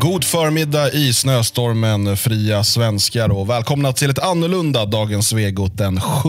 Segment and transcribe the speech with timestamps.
[0.00, 6.28] God förmiddag i snöstormen, fria svenskar och välkomna till ett annorlunda Dagens Svegot den 7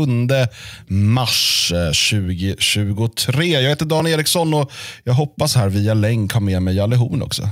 [0.88, 1.72] mars
[2.12, 3.46] 2023.
[3.46, 4.72] Jag heter Dan Eriksson och
[5.04, 7.50] jag hoppas här via länk ha med mig Jalle Horn också.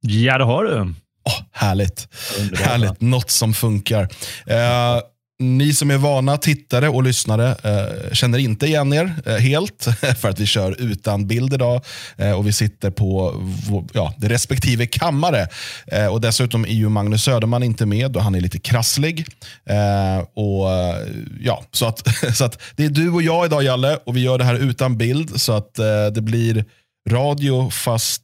[0.00, 0.80] Ja, det har du.
[0.80, 2.08] Oh, härligt.
[2.54, 3.00] härligt.
[3.00, 4.02] Något som funkar.
[4.02, 5.00] Uh,
[5.38, 9.88] ni som är vana tittare och lyssnare eh, känner inte igen er eh, helt
[10.20, 11.84] för att vi kör utan bild idag
[12.16, 13.32] eh, och vi sitter på
[13.68, 15.48] vår, ja, det respektive kammare.
[15.86, 19.26] Eh, och Dessutom är ju Magnus Söderman inte med och han är lite krasslig.
[19.64, 21.06] Eh, och, eh,
[21.40, 24.38] ja, så, att, så att Det är du och jag idag Jalle och vi gör
[24.38, 25.74] det här utan bild så att
[26.14, 26.64] det blir
[27.10, 28.22] radio fast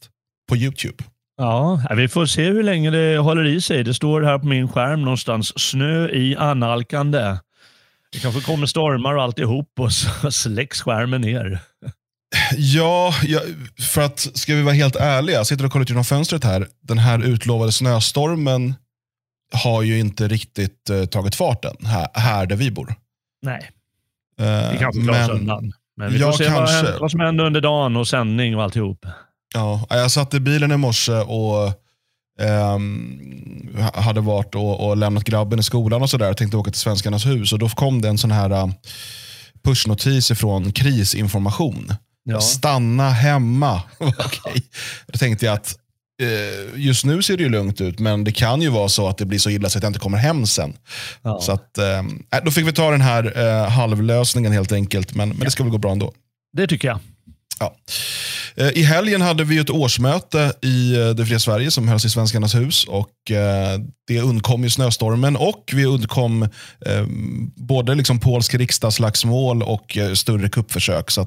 [0.49, 1.05] på YouTube.
[1.41, 3.85] Ja, vi får se hur länge det håller i sig.
[3.85, 7.39] Det står här på min skärm någonstans, snö i annalkande.
[8.13, 11.61] Det kanske kommer stormar och alltihop och så släcks skärmen ner.
[12.57, 13.15] Ja,
[13.93, 16.67] för att ska vi vara helt ärliga, jag sitter och kollar ut genom fönstret här.
[16.83, 18.75] Den här utlovade snöstormen
[19.53, 22.95] har ju inte riktigt uh, tagit farten här, här där vi bor.
[23.43, 23.71] Nej,
[24.41, 25.73] uh, vi kanske klarar oss undan.
[25.97, 26.99] Men vi får se kanske.
[27.01, 29.07] vad som händer under dagen och sändning och alltihop.
[29.55, 31.73] Ja, jag satt i bilen i morse och
[32.41, 36.35] um, hade varit och, och, lämnat grabben i skolan och sådär.
[36.35, 38.71] Tänkte åka till Svenskarnas hus och då kom det en sån här uh,
[39.65, 41.95] pushnotis från krisinformation.
[42.25, 42.41] Ja.
[42.41, 43.83] Stanna hemma.
[43.99, 44.63] okay.
[45.07, 45.77] Då tänkte jag att
[46.23, 49.19] uh, just nu ser det ju lugnt ut, men det kan ju vara så att
[49.19, 50.77] det blir så illa så att jag inte kommer hem sen.
[51.23, 51.41] Ja.
[51.41, 55.39] Så att, uh, Då fick vi ta den här uh, halvlösningen helt enkelt, men, men
[55.39, 56.13] det ska väl gå bra ändå.
[56.53, 56.99] Det tycker jag.
[57.61, 57.77] Ja.
[58.57, 62.11] Eh, I helgen hade vi ett årsmöte i eh, Det fria Sverige som hölls i
[62.11, 62.85] Svenskarnas hus.
[62.85, 66.49] Och eh, det undkom ju snöstormen och vi undkom
[67.57, 71.11] både liksom polsk riksdagsslagsmål och större kuppförsök.
[71.11, 71.27] Så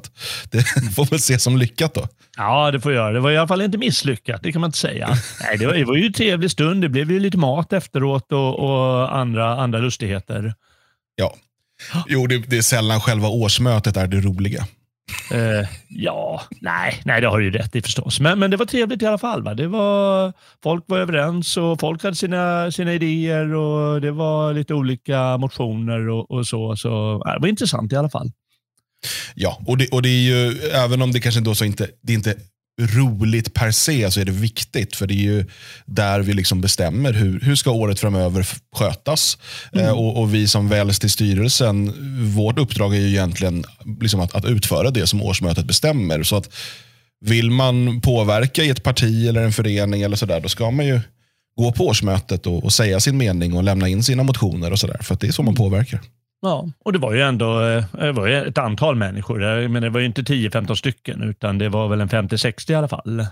[0.51, 0.63] det
[0.95, 2.07] får väl ses som lyckat då.
[2.37, 3.11] Ja, det får göra.
[3.11, 5.09] Det var i alla fall inte misslyckat, det kan man inte säga.
[5.41, 6.81] Nej, det, var, det var ju en trevlig stund.
[6.81, 10.53] Det blev ju lite mat efteråt och, och andra, andra lustigheter.
[11.15, 11.35] Ja,
[12.07, 14.67] jo, det, det är sällan själva årsmötet är det roliga.
[15.33, 18.19] Uh, ja, nej, nej, det har du ju rätt i förstås.
[18.19, 19.43] Men, men det var trevligt i alla fall.
[19.43, 19.53] Va?
[19.53, 20.33] Det var,
[20.63, 26.09] folk var överens och folk hade sina, sina idéer och det var lite olika motioner
[26.09, 26.75] och, och så.
[26.75, 28.31] Så ja, det var intressant i alla fall.
[29.35, 32.13] Ja, och det, och det är ju, även om det kanske då så inte, det
[32.13, 32.35] är inte
[32.81, 34.95] roligt per se så är det viktigt.
[34.95, 35.45] För det är ju
[35.85, 39.37] där vi liksom bestämmer hur, hur ska året framöver skötas.
[39.73, 39.85] Mm.
[39.85, 41.93] Eh, och, och, Vi som väljs till styrelsen,
[42.35, 43.63] vårt uppdrag är ju egentligen
[44.01, 46.23] liksom att, att utföra det som årsmötet bestämmer.
[46.23, 46.49] Så att
[47.25, 50.85] Vill man påverka i ett parti eller en förening eller så där, då ska man
[50.85, 50.99] ju
[51.57, 54.97] gå på årsmötet och, och säga sin mening och lämna in sina motioner och sådär.
[55.01, 55.99] För det är så man påverkar.
[56.43, 59.67] Ja, och det var ju ändå eh, det var ju ett antal människor.
[59.67, 62.87] Men det var ju inte 10-15 stycken, utan det var väl en 50-60 i alla
[62.87, 63.25] fall.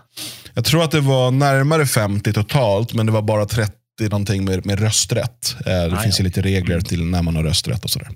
[0.53, 4.65] Jag tror att det var närmare 50 totalt, men det var bara 30 någonting med,
[4.65, 5.55] med rösträtt.
[5.59, 6.23] Eh, det ah, finns ja.
[6.23, 8.09] ju lite regler till när man har rösträtt och sådär.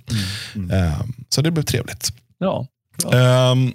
[0.56, 0.86] Mm, mm.
[0.86, 2.10] Ehm, så det blev trevligt.
[2.38, 2.68] Ja.
[3.04, 3.52] ja.
[3.52, 3.74] Um,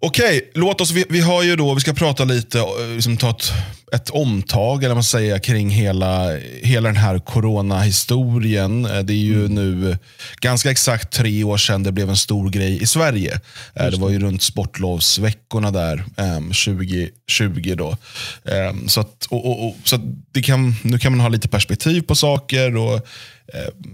[0.00, 3.16] Okej, okay, låt oss, vi, vi, har ju då, vi ska prata lite, eh, liksom
[3.16, 3.52] ta ett,
[3.92, 8.84] ett omtag eller man säger, kring hela, hela den här coronahistorien.
[8.84, 9.54] Eh, det är ju mm.
[9.54, 9.98] nu
[10.40, 13.40] ganska exakt tre år sedan det blev en stor grej i Sverige.
[13.74, 17.74] Eh, Just det var ju runt sportlovsveckorna där, um, 2020.
[17.78, 17.96] Då.
[18.44, 22.02] Um, så att, och, och, och, så det kan, nu kan man ha lite perspektiv
[22.02, 22.76] på saker.
[22.76, 23.06] och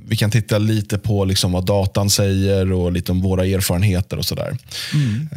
[0.07, 4.25] vi kan titta lite på liksom vad datan säger och lite om våra erfarenheter och
[4.25, 4.57] sådär.
[4.95, 5.29] Mm.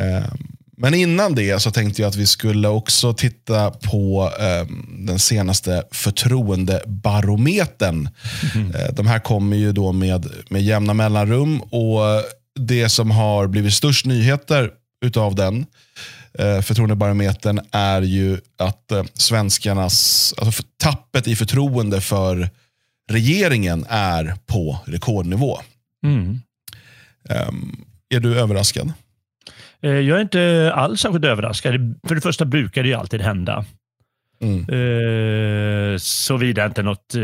[0.78, 5.84] Men innan det så tänkte jag att vi skulle också titta på eh, den senaste
[5.92, 8.10] förtroendebarometern.
[8.56, 8.76] Mm.
[8.76, 12.02] Eh, de här kommer ju då med, med jämna mellanrum och
[12.60, 14.72] det som har blivit störst nyheter
[15.06, 15.66] utav den
[16.40, 22.50] eh, förtroendebarometern är ju att eh, svenskarnas, alltså tappet i förtroende för
[23.10, 25.60] regeringen är på rekordnivå.
[26.06, 26.42] Mm.
[27.30, 28.94] Um, är du överraskad?
[29.82, 31.96] Eh, jag är inte alls särskilt överraskad.
[32.08, 33.66] För det första brukar det ju alltid hända.
[34.42, 34.70] Mm.
[34.70, 37.22] Eh, Såvida inte något eh,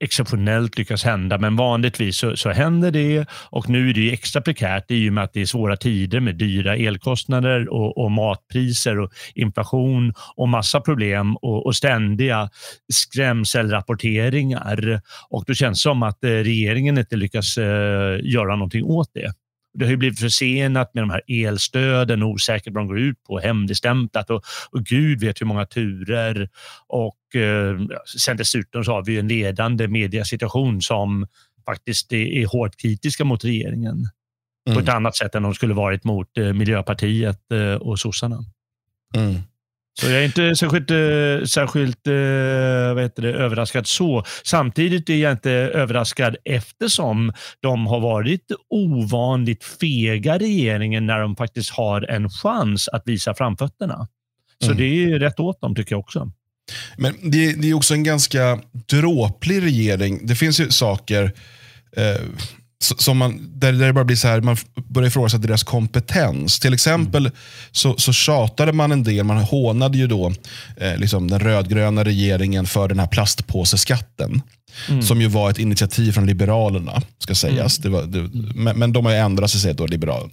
[0.00, 3.26] exceptionellt lyckas hända, men vanligtvis så, så händer det.
[3.50, 6.36] Och nu är det extra prekärt i och med att det är svåra tider med
[6.36, 12.50] dyra elkostnader och, och matpriser och inflation och massa problem och, och ständiga
[12.92, 15.00] skrämselrapporteringar.
[15.30, 17.56] Och då känns det som att regeringen inte lyckas
[18.22, 19.32] göra någonting åt det.
[19.74, 23.38] Det har ju blivit försenat med de här elstöden, osäkert vad de går ut på,
[23.38, 26.48] hemligstämplat och, och gud vet hur många turer.
[26.86, 27.80] Och eh,
[28.18, 31.26] sen dessutom så har vi en ledande mediasituation som
[31.66, 34.08] faktiskt är hårt kritiska mot regeringen
[34.68, 34.74] mm.
[34.74, 38.38] på ett annat sätt än de skulle varit mot eh, Miljöpartiet eh, och sossarna.
[39.14, 39.34] Mm.
[40.00, 44.24] Så jag är inte särskilt, eh, särskilt eh, vad heter det, överraskad så.
[44.44, 51.70] Samtidigt är jag inte överraskad eftersom de har varit ovanligt fega regeringen när de faktiskt
[51.70, 54.08] har en chans att visa framfötterna.
[54.60, 54.78] Så mm.
[54.78, 56.30] det är rätt åt dem tycker jag också.
[56.96, 60.26] Men det, det är också en ganska dråplig regering.
[60.26, 61.32] Det finns ju saker
[61.96, 62.20] eh,
[62.78, 64.56] som man, där, där det bara blir så här, man
[64.88, 66.60] börjar ifrågasätta deras kompetens.
[66.60, 67.36] Till exempel mm.
[67.72, 70.32] så, så tjatade man en del, man hånade ju då
[70.76, 74.42] eh, liksom den rödgröna regeringen för den här plastpåseskatten.
[74.88, 75.02] Mm.
[75.02, 77.78] Som ju var ett initiativ från Liberalerna, ska sägas.
[77.78, 77.92] Mm.
[77.92, 80.32] Det var, det, men, men, de har ju ändrat sig, då, Liberalerna.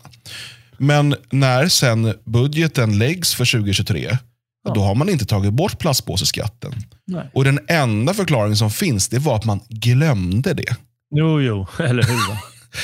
[0.78, 4.18] Men när sen budgeten läggs för 2023,
[4.66, 4.74] ja.
[4.74, 6.74] då har man inte tagit bort plastpåseskatten.
[7.08, 7.30] Nej.
[7.34, 10.76] Och den enda förklaringen som finns, det var att man glömde det.
[11.12, 12.18] Jo, jo, eller hur?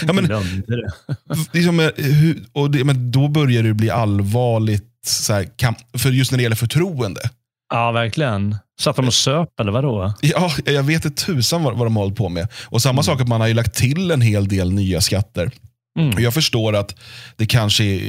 [0.07, 0.91] ja, men, det.
[1.53, 1.89] liksom, eh,
[2.51, 5.47] och det, men då börjar det bli allvarligt, så här,
[5.97, 7.21] för just när det gäller förtroende.
[7.69, 8.56] Ja, verkligen.
[8.79, 10.13] Satt de och söp eller vadå?
[10.21, 12.47] Ja, jag vet inte tusan vad, vad de hållit på med.
[12.65, 13.03] Och Samma mm.
[13.03, 15.51] sak att man har lagt till en hel del nya skatter.
[16.00, 16.23] Mm.
[16.23, 16.95] Jag förstår att
[17.35, 18.00] det kanske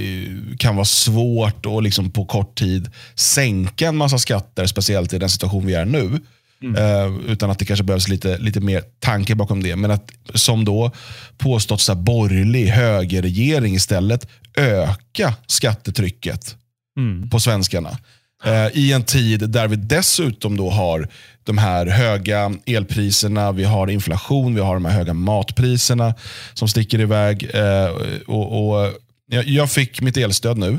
[0.58, 5.28] kan vara svårt att liksom på kort tid sänka en massa skatter, speciellt i den
[5.28, 6.20] situation vi är nu.
[6.62, 6.82] Mm.
[6.82, 9.76] Uh, utan att det kanske behövs lite, lite mer tanke bakom det.
[9.76, 10.90] Men att som då
[11.38, 16.56] påstått så här, borgerlig högerregering istället öka skattetrycket
[16.98, 17.30] mm.
[17.30, 17.98] på svenskarna.
[18.46, 21.08] Uh, I en tid där vi dessutom då har
[21.44, 26.14] de här höga elpriserna, vi har inflation, vi har de här höga matpriserna
[26.54, 27.50] som sticker iväg.
[27.54, 27.90] Uh,
[28.26, 28.92] och, och
[29.30, 30.78] jag, fick mitt elstöd nu,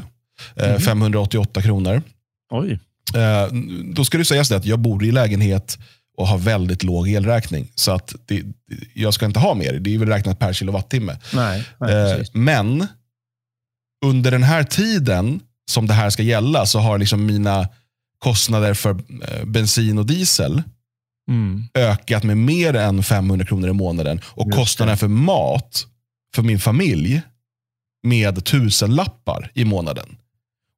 [0.56, 0.80] mm.
[0.82, 2.02] 588 kronor.
[2.52, 2.80] Oj.
[3.16, 3.54] Eh,
[3.94, 5.78] då ska det sägas att jag bor i lägenhet
[6.18, 7.72] och har väldigt låg elräkning.
[7.76, 8.44] Så att det,
[8.94, 9.74] jag ska inte ha mer.
[9.74, 11.18] Det är väl räknat per kilowattimme.
[11.34, 12.88] Nej, nej, eh, men
[14.06, 15.40] under den här tiden
[15.72, 17.68] som det här ska gälla så har liksom mina
[18.18, 20.64] kostnader för eh, bensin och diesel
[21.30, 21.64] mm.
[21.74, 24.22] ökat med mer än 500 kronor i månaden.
[24.26, 25.86] Och kostnaden för mat
[26.36, 27.22] för min familj
[28.04, 30.18] med tusenlappar i månaden.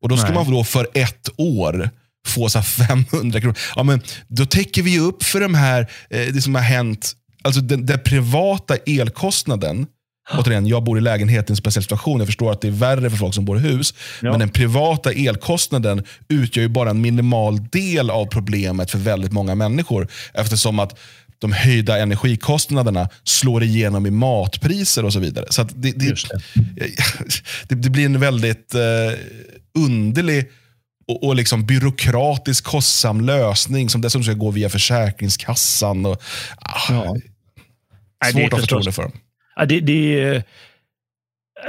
[0.02, 0.36] Och Då ska Nej.
[0.36, 1.90] man då för ett år
[2.28, 3.58] få så 500 kronor.
[3.76, 7.14] Ja, men då täcker vi upp för de här, eh, det som har hänt.
[7.44, 9.88] Alltså den, den privata elkostnaden,
[10.38, 12.20] Återigen, jag bor i lägenhet i en speciell situation.
[12.20, 13.94] Jag förstår att det är värre för folk som bor i hus.
[14.22, 14.32] Ja.
[14.32, 19.56] Men den privata elkostnaden utgör ju bara en minimal del av problemet för väldigt många
[19.56, 20.08] människor.
[20.34, 21.00] Eftersom att
[21.40, 25.46] de höjda energikostnaderna slår igenom i matpriser och så vidare.
[25.50, 26.16] Så det, det,
[27.68, 27.76] det.
[27.76, 28.82] det, blir en väldigt eh,
[29.78, 30.50] underlig
[31.12, 36.06] och, och liksom byråkratisk kostsam lösning som dessutom ska gå via Försäkringskassan.
[36.06, 36.22] Och,
[36.58, 37.16] ah, ja.
[38.32, 39.12] Svårt att ha förtroende för dem.
[39.56, 40.44] Ja, det, det,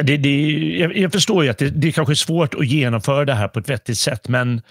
[0.02, 3.34] det, det, jag, jag förstår ju att det, det kanske är svårt att genomföra det
[3.34, 4.62] här på ett vettigt sätt, men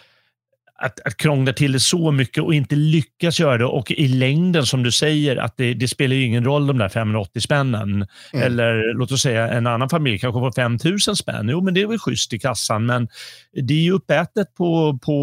[0.82, 4.66] att, att krångla till det så mycket och inte lyckas göra det och i längden
[4.66, 8.08] som du säger att det, det spelar ju ingen roll de där 580 spännen.
[8.34, 8.46] Mm.
[8.46, 11.50] Eller låt oss säga en annan familj kanske får 5000 spänn.
[11.50, 13.08] Jo, men det är väl schysst i kassan, men
[13.68, 15.16] det är ju uppätet på, på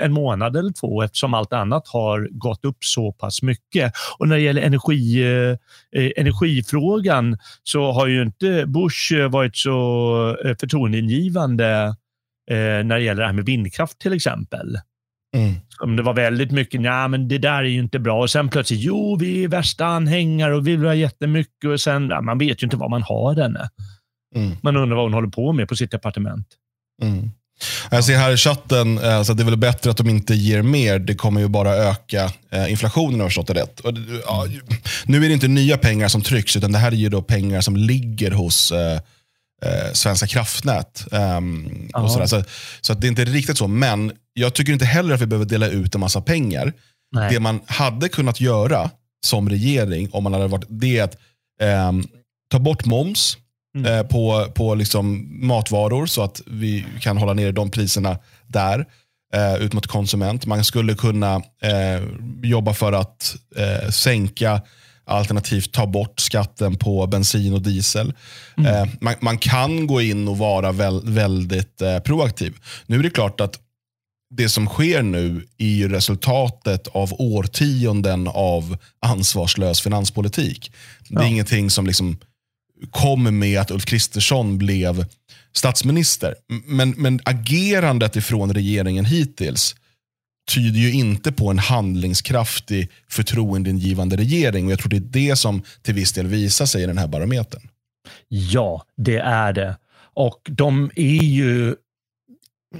[0.00, 3.92] en månad eller två eftersom allt annat har gått upp så pass mycket.
[4.18, 5.22] Och när det gäller energi,
[5.96, 11.94] eh, energifrågan så har ju inte Bush varit så eh, förtroendeingivande
[12.50, 14.78] eh, när det gäller det här med vindkraft till exempel.
[15.36, 15.54] Mm.
[15.80, 18.22] Om det var väldigt mycket, nej men det där är ju inte bra.
[18.22, 21.70] Och sen plötsligt, jo vi är värsta anhängare och vi vill ha jättemycket.
[21.70, 23.70] Och sen, ja, man vet ju inte vad man har henne.
[24.34, 24.56] Mm.
[24.62, 26.46] Man undrar vad hon håller på med på sitt departement.
[27.02, 27.30] Mm.
[27.90, 30.62] Jag ser här i chatten, eh, så det är väl bättre att de inte ger
[30.62, 30.98] mer.
[30.98, 33.80] Det kommer ju bara öka eh, inflationen om jag förstått det rätt.
[33.80, 33.92] Och,
[34.26, 34.46] ja,
[35.04, 37.60] nu är det inte nya pengar som trycks, utan det här är ju då pengar
[37.60, 38.72] som ligger hos
[39.62, 41.06] eh, eh, Svenska kraftnät.
[41.10, 42.26] Um, och sådär.
[42.26, 42.44] Så,
[42.80, 43.68] så det är inte riktigt så.
[43.68, 46.72] Men jag tycker inte heller att vi behöver dela ut en massa pengar.
[47.12, 47.32] Nej.
[47.32, 48.90] Det man hade kunnat göra
[49.26, 51.16] som regering, om man hade varit, det är att
[51.88, 52.08] um,
[52.50, 53.36] ta bort moms
[53.76, 53.92] mm.
[53.92, 58.86] eh, på, på liksom matvaror så att vi kan hålla nere de priserna där
[59.34, 60.46] eh, ut mot konsument.
[60.46, 62.02] Man skulle kunna eh,
[62.42, 64.62] jobba för att eh, sänka
[65.12, 68.12] Alternativt ta bort skatten på bensin och diesel.
[68.56, 68.74] Mm.
[68.74, 72.54] Eh, man, man, kan gå in och vara väl, väldigt eh, proaktiv.
[72.86, 73.58] Nu är det klart att
[74.34, 80.72] det som sker nu är resultatet av årtionden av ansvarslös finanspolitik.
[81.08, 81.28] Det är ja.
[81.28, 82.18] ingenting som liksom
[82.90, 85.06] kommer med att Ulf Kristersson blev
[85.52, 86.34] statsminister.
[86.66, 89.74] Men, men agerandet ifrån regeringen hittills
[90.50, 94.66] tyder ju inte på en handlingskraftig förtroendeingivande regering.
[94.66, 97.08] Och jag tror det är det som till viss del visar sig i den här
[97.08, 97.62] barometern.
[98.28, 99.76] Ja, det är det.
[100.14, 101.74] Och de är ju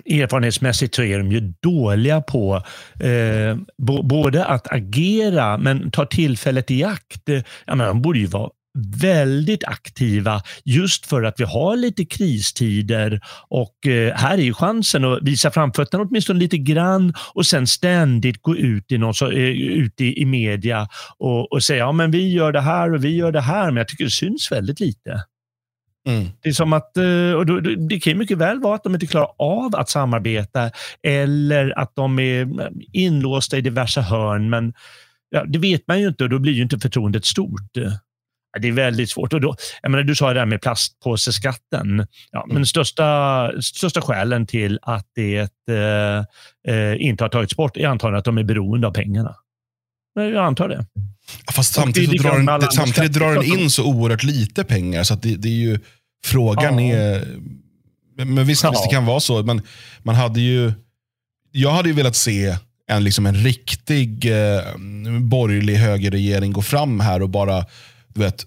[0.07, 2.63] erfarenhetsmässigt så är de ju dåliga på
[3.01, 3.57] eh,
[4.03, 7.29] både att agera men ta tillfället i akt.
[7.29, 12.05] Eh, ja, men de borde ju vara väldigt aktiva just för att vi har lite
[12.05, 17.67] kristider och eh, här är ju chansen att visa framfötterna åtminstone lite grann och sen
[17.67, 20.89] ständigt gå ut i, någon, så, eh, ut i, i media
[21.19, 23.77] och, och säga ja men vi gör det här och vi gör det här men
[23.77, 25.25] jag tycker det syns väldigt lite.
[26.09, 26.29] Mm.
[26.43, 29.31] Det är som att, eh, och det kan mycket väl vara att de inte klarar
[29.39, 30.71] av att samarbeta
[31.03, 32.49] eller att de är
[32.93, 34.51] inlåsta i diverse hörn.
[34.51, 34.75] Men
[35.31, 37.77] ja, det vet man ju inte och då blir ju inte förtroendet stort.
[38.61, 39.33] Det är väldigt svårt.
[39.33, 42.07] Och då, jag menar, du sa det där med plastpåseskatten.
[42.31, 42.55] Ja, mm.
[42.55, 48.19] Men största, största skälen till att det eh, eh, inte har tagits bort är antagligen
[48.19, 49.35] att de är beroende av pengarna.
[50.15, 50.87] Jag antar det.
[51.53, 55.03] Fast samtidigt, drar den, samtidigt drar den in så oerhört lite pengar.
[55.03, 55.79] Så det, det, är ju
[56.25, 56.97] Frågan ja.
[56.97, 57.27] är...
[58.17, 58.71] Men visst, ja.
[58.71, 59.43] visst, det kan vara så.
[59.43, 59.63] Men
[60.03, 60.73] man hade ju...
[61.51, 62.57] Jag hade ju velat se
[62.89, 64.63] en, liksom en riktig eh,
[65.21, 67.65] borgerlig högerregering gå fram här och bara
[68.15, 68.45] du vet,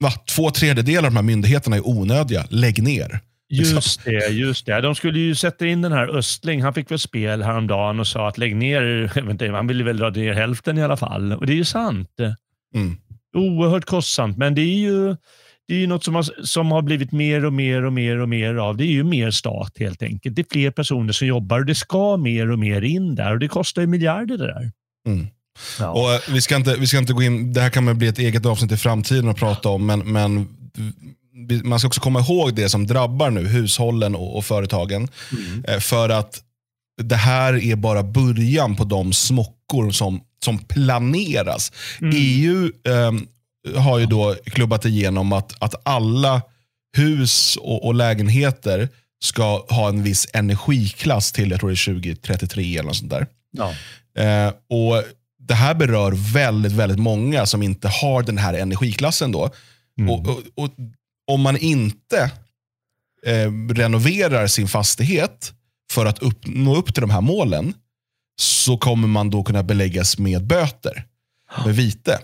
[0.00, 2.46] va, två tredjedelar av de här myndigheterna är onödiga.
[2.48, 3.20] Lägg ner.
[3.52, 4.80] Just det, just det.
[4.80, 6.62] De skulle ju sätta in den här Östling.
[6.62, 10.10] Han fick väl spel häromdagen och sa att lägg ner, inte, han ville väl dra
[10.10, 11.32] ner hälften i alla fall.
[11.32, 12.10] Och det är ju sant.
[12.74, 12.96] Mm.
[13.36, 15.16] Oerhört kostsamt, men det är ju
[15.70, 18.28] det är ju något som har, som har blivit mer och mer och mer och
[18.28, 18.76] mer av.
[18.76, 20.36] Det är ju mer stat helt enkelt.
[20.36, 23.38] Det är fler personer som jobbar och det ska mer och mer in där och
[23.38, 24.70] det kostar ju miljarder det där.
[25.06, 25.26] Mm.
[25.78, 25.88] Ja.
[25.88, 28.18] Och, eh, vi, ska inte, vi ska inte gå in, det här kan bli ett
[28.18, 30.48] eget avsnitt i framtiden att prata om, men, men
[31.64, 35.08] man ska också komma ihåg det som drabbar nu hushållen och, och företagen.
[35.32, 35.64] Mm.
[35.68, 36.42] Eh, för att
[37.02, 41.72] det här är bara början på de smockor som, som planeras.
[42.00, 42.14] Mm.
[42.16, 43.12] EU eh,
[43.80, 46.42] har ju då klubbat igenom att, att alla
[46.96, 48.88] hus och, och, lägenheter
[49.22, 53.26] ska ha en viss energiklass till, jag tror det är 2033 eller något sånt där.
[53.50, 53.74] Ja.
[54.22, 55.04] Eh, och
[55.50, 59.32] det här berör väldigt, väldigt många som inte har den här energiklassen.
[59.32, 59.50] då.
[59.98, 60.10] Mm.
[60.10, 60.70] Och, och, och,
[61.26, 62.30] Om man inte
[63.26, 65.52] eh, renoverar sin fastighet
[65.92, 67.74] för att upp, nå upp till de här målen,
[68.40, 71.04] så kommer man då kunna beläggas med böter,
[71.64, 72.18] med vite.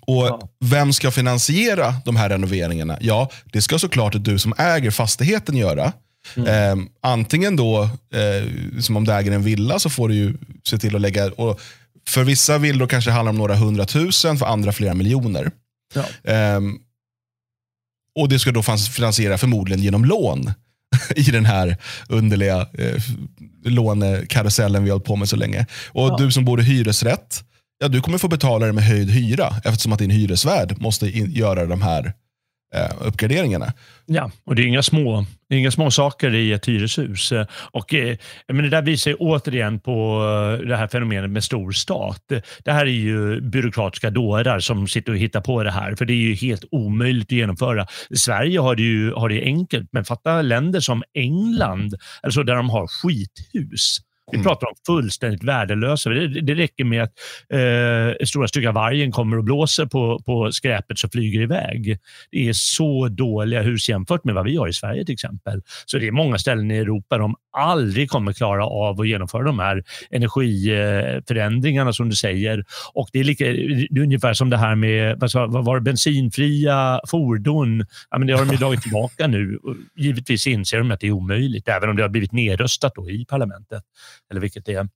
[0.00, 0.50] Och.
[0.64, 2.98] Vem ska finansiera de här renoveringarna?
[3.00, 5.92] Ja, det ska såklart du som äger fastigheten göra.
[6.36, 6.48] Mm.
[6.80, 10.34] Eh, antingen då, eh, som om du äger en villa, så får du ju
[10.64, 11.30] se till att lägga...
[11.30, 11.60] Och
[12.08, 15.50] för vissa villor kanske det handlar om några hundratusen, för andra flera miljoner.
[15.94, 16.32] Ja.
[16.32, 16.60] Eh,
[18.18, 20.52] och Det ska då finansiera förmodligen genom lån
[21.16, 21.76] i den här
[22.08, 23.02] underliga eh,
[23.64, 25.66] lånekarusellen vi har hållit på med så länge.
[25.88, 26.16] Och ja.
[26.18, 27.44] Du som bor i hyresrätt,
[27.78, 31.32] ja, du kommer få betala det med höjd hyra eftersom att din hyresvärd måste in,
[31.32, 32.12] göra de här
[32.74, 33.72] eh, uppgraderingarna.
[34.06, 37.32] Ja, och det är inga små, det är inga små saker i ett hyreshus.
[37.72, 38.16] Och, eh,
[38.48, 40.22] men det där visar återigen på
[40.60, 42.22] eh, det här fenomenet med stor stat.
[42.64, 46.12] Det här är ju byråkratiska dårar som sitter och hittar på det här, för det
[46.12, 47.86] är ju helt omöjligt att genomföra.
[48.14, 52.70] Sverige har det ju har det enkelt, men fatta länder som England, alltså där de
[52.70, 53.98] har skithus.
[54.32, 54.44] Vi mm.
[54.44, 56.10] pratar om fullständigt värdelösa.
[56.10, 57.12] Det, det räcker med att
[57.52, 61.98] eh, stora stygga vargen kommer och blåser på, på skräpet så flyger iväg.
[62.30, 65.62] Det är så dåliga hus jämfört med vad vi har i Sverige till exempel.
[65.86, 69.58] Så det är många ställen i Europa de aldrig kommer klara av att genomföra de
[69.58, 72.64] här energiförändringarna som du säger.
[72.94, 77.00] Och Det är, lika, det är ungefär som det här med vad var det, bensinfria
[77.08, 77.84] fordon.
[78.10, 79.58] Ja, men det har de ju dragit tillbaka nu.
[79.96, 83.82] Givetvis inser de att det är omöjligt, även om det har blivit nedröstat i parlamentet
[84.30, 84.88] eller vilket det är.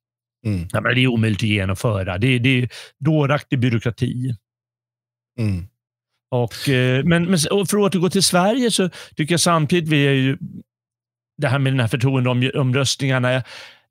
[0.47, 0.69] Mm.
[0.73, 2.19] Ja, men det är omöjligt att genomföra.
[2.19, 4.35] Det, det är dåraktig byråkrati.
[5.39, 5.67] Mm.
[6.31, 10.12] Och, eh, men, men för att återgå till Sverige så tycker jag samtidigt vi är
[10.12, 10.39] ju
[11.39, 13.43] det här med den här förtroendeomröstningarna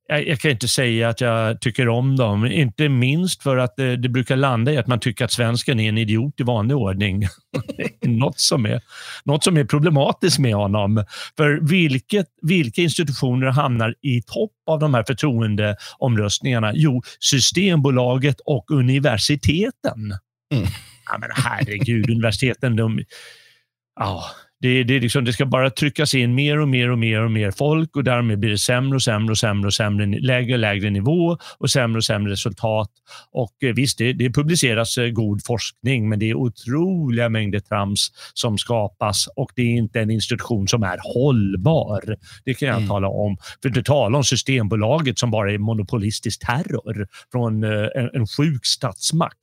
[0.09, 2.45] jag, jag, kan inte säga att jag tycker om dem.
[2.45, 5.89] Inte minst för att det, det brukar landa i att man tycker att svensken är
[5.89, 7.27] en idiot i vanlig ordning.
[8.01, 8.81] något, som är,
[9.23, 11.05] något som är problematiskt med honom.
[11.37, 16.71] För vilket, vilka institutioner hamnar i topp av de här förtroendeomröstningarna?
[16.75, 20.13] Jo, Systembolaget och universiteten.
[20.53, 20.67] Mm.
[21.05, 23.03] Ja, men herregud, universiteten, de...
[23.99, 24.23] Ja,
[24.61, 27.51] det, det, liksom, det ska bara tryckas in mer och mer och mer och mer
[27.51, 30.89] folk och därmed blir det sämre och sämre och sämre och sämre, lägre och lägre
[30.89, 32.89] nivå och sämre och sämre resultat.
[33.31, 38.11] Och eh, visst, det, det publiceras eh, god forskning, men det är otroliga mängder trams
[38.33, 42.15] som skapas och det är inte en institution som är hållbar.
[42.45, 42.89] Det kan jag mm.
[42.89, 43.37] tala om.
[43.61, 48.65] För inte tala om Systembolaget som bara är monopolistisk terror från eh, en, en sjuk
[48.65, 49.35] statsmakt.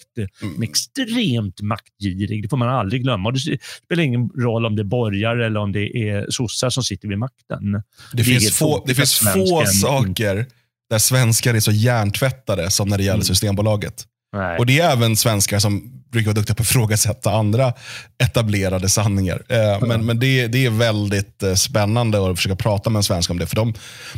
[0.42, 0.62] Mm.
[0.62, 3.28] Extremt maktgirig, det får man aldrig glömma.
[3.28, 6.82] Och det spelar ingen roll om det är borgare eller om det är sossar som
[6.82, 7.72] sitter vid makten.
[7.72, 7.82] Det,
[8.12, 10.46] Det finns få, det finns få saker
[10.90, 13.24] där svenskar är så hjärntvättade som när det gäller Mm.
[13.24, 14.04] Systembolaget.
[14.36, 14.58] Nej.
[14.58, 17.72] Och det är även svenskar som brukar vara duktiga på att ifrågasätta andra
[18.22, 19.42] etablerade sanningar.
[19.48, 23.30] Eh, Men, men det, det är väldigt eh, spännande att försöka prata med en svensk
[23.30, 23.46] om det.
[23.46, 23.74] För de,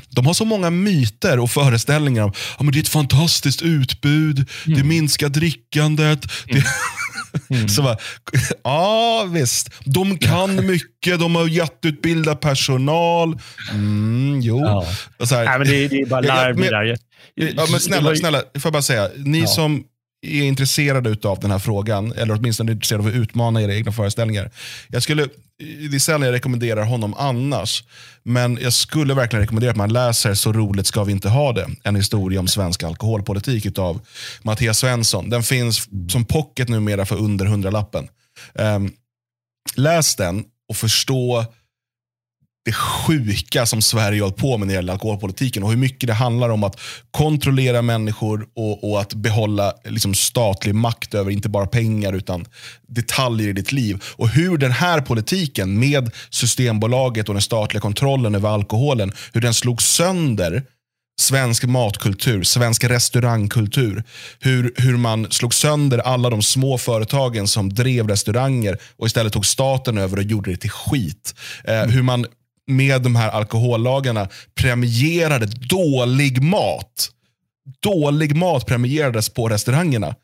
[0.08, 4.48] de har så många myter och föreställningar om ja, men det är ett fantastiskt utbud,
[4.64, 6.20] det minskar drickandet.
[6.46, 6.64] Det,
[7.68, 7.96] så bara,
[8.64, 13.38] ja visst, de kan mycket, de har jätteutbildad personal.
[13.70, 14.60] Mm, jo.
[14.60, 14.86] Ja.
[15.18, 16.96] Och så här, Nej, men det, det är bara larv.
[17.34, 19.08] Ja, men snälla, snälla, får jag bara säga.
[19.16, 19.46] Ni Ja.
[19.46, 19.84] som
[20.22, 24.50] är intresserade av den här frågan, eller åtminstone intresserade av att utmana era egna föreställningar.
[24.88, 25.28] Jag skulle,
[25.90, 27.84] det är sällan jag rekommenderar honom annars,
[28.22, 31.66] men jag skulle verkligen rekommendera att man läser Så roligt ska vi inte ha det.
[31.82, 34.00] En historia om svensk alkoholpolitik av
[34.42, 35.30] Mattias Svensson.
[35.30, 38.08] Den finns som pocket numera för under hundralappen.
[38.54, 38.92] Um,
[39.76, 41.44] läs den och förstå
[42.68, 46.06] det sjuka som Sverige har hållit på med när det gäller alkoholpolitiken och hur mycket
[46.06, 51.48] det handlar om att kontrollera människor och, och att behålla liksom, statlig makt över inte
[51.48, 52.44] bara pengar utan
[52.88, 54.02] detaljer i ditt liv.
[54.16, 59.54] Och hur den här politiken med Systembolaget och den statliga kontrollen över alkoholen, hur den
[59.54, 60.62] slog sönder
[61.20, 64.04] svensk matkultur, svensk restaurangkultur.
[64.40, 69.46] Hur, hur man slog sönder alla de små företagen som drev restauranger och istället tog
[69.46, 71.34] staten över och gjorde det till skit.
[71.64, 72.26] Eh, hur man
[72.68, 77.10] med de här alkohollagarna premierade dålig mat.
[77.82, 80.14] Dålig mat premierades på restaurangerna.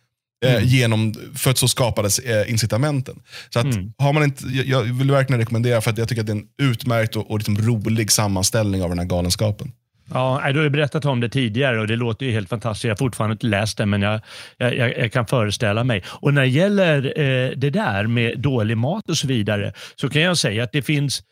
[0.44, 3.22] Eh, genom, för att så skapades eh, incitamenten.
[3.50, 3.66] Så att,
[3.98, 6.36] har man inte, jag, jag vill verkligen rekommendera för att jag tycker att det är
[6.36, 9.72] en utmärkt och, och liksom rolig sammanställning av den här galenskapen.
[10.10, 12.84] Ja, du har berättat om det tidigare och det låter ju helt fantastiskt.
[12.84, 14.20] Jag har fortfarande inte läst det, men jag,
[14.58, 16.02] jag, jag, jag kan föreställa mig.
[16.06, 20.22] Och när det gäller eh, det där med dålig mat och så vidare, så kan
[20.22, 21.22] jag säga att det finns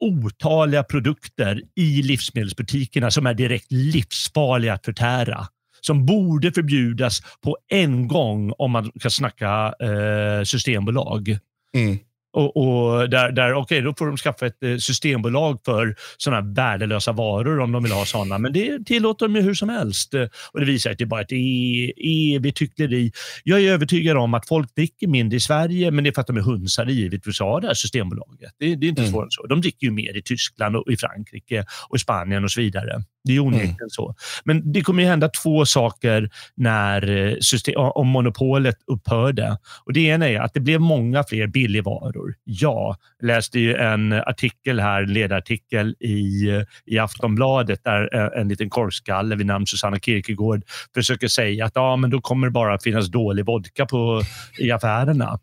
[0.00, 5.46] otaliga produkter i livsmedelsbutikerna som är direkt livsfarliga att förtära.
[5.80, 11.38] Som borde förbjudas på en gång om man ska snacka eh, systembolag.
[11.74, 11.98] Mm.
[12.32, 17.12] Och, och där, där, okej, då får de skaffa ett eh, systembolag för sådana värdelösa
[17.12, 18.38] varor om de vill ha sådana.
[18.38, 20.14] Men det tillåter de ju hur som helst.
[20.14, 23.12] Eh, Och det visar att det är bara ett e- evigt hyckleri.
[23.44, 26.26] Jag är övertygad om att folk dricker mindre i Sverige, men det är för att
[26.26, 28.50] de är hunsade givetvis av det här Systembolaget.
[28.58, 29.12] Det, det är inte Mm.
[29.12, 29.46] svårare än så.
[29.46, 33.02] De dricker ju mer i Tyskland och i Frankrike och i Spanien och så vidare.
[33.24, 34.14] Det är onekligen så.
[34.44, 39.56] Men det kommer ju hända två saker när eh, system, om monopolet upphörde.
[39.84, 42.27] Och det ena är att det blev många fler billigvaror.
[42.44, 46.46] Ja, jag läste ju en artikel här, en ledarartikel i,
[46.86, 50.62] i Aftonbladet där eh, en liten korkskalle vid namn Susanna Kierkegaard
[50.94, 54.22] försöker säga att ja, men då kommer det bara finnas dålig vodka på,
[54.58, 55.38] i affärerna.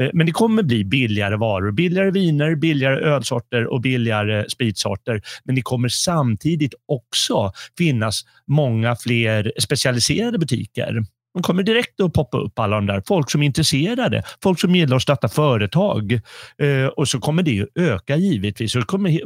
[0.00, 1.72] Eh, men det kommer bli billigare varor.
[1.72, 5.22] Billigare viner, billigare ölsorter och billigare spritsorter.
[5.44, 11.02] Men det kommer samtidigt också finnas många fler specialiserade butiker.
[11.34, 13.02] De kommer direkt att poppa upp alla de där.
[13.06, 16.12] Folk som är intresserade, folk som gillar att starta företag.
[16.58, 18.74] Eh, och så kommer det att öka givetvis.
[18.74, 19.20] Och det kommer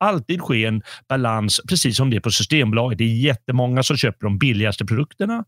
[0.00, 2.98] alltid ske en balans, precis som det är på Systembolaget.
[2.98, 5.44] Det är jättemånga som köper de billigaste produkterna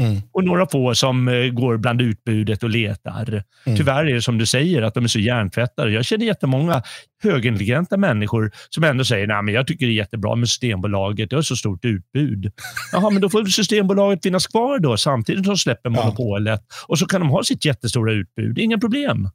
[0.00, 0.22] Mm.
[0.32, 3.42] och några få som eh, går bland utbudet och letar.
[3.66, 3.76] Mm.
[3.78, 5.90] Tyvärr är det som du säger, att de är så hjärntvättade.
[5.90, 6.82] Jag känner jättemånga
[7.22, 11.36] högintelligenta människor som ändå säger Nej, men jag tycker det är jättebra med Systembolaget, det
[11.36, 12.52] har så stort utbud.
[12.92, 16.02] Jaha, men då får Systembolaget finnas kvar då samtidigt som de släpper Ja.
[16.04, 16.60] monopolet.
[16.86, 18.58] Och så kan de ha sitt jättestora utbud.
[18.58, 19.28] Inga problem.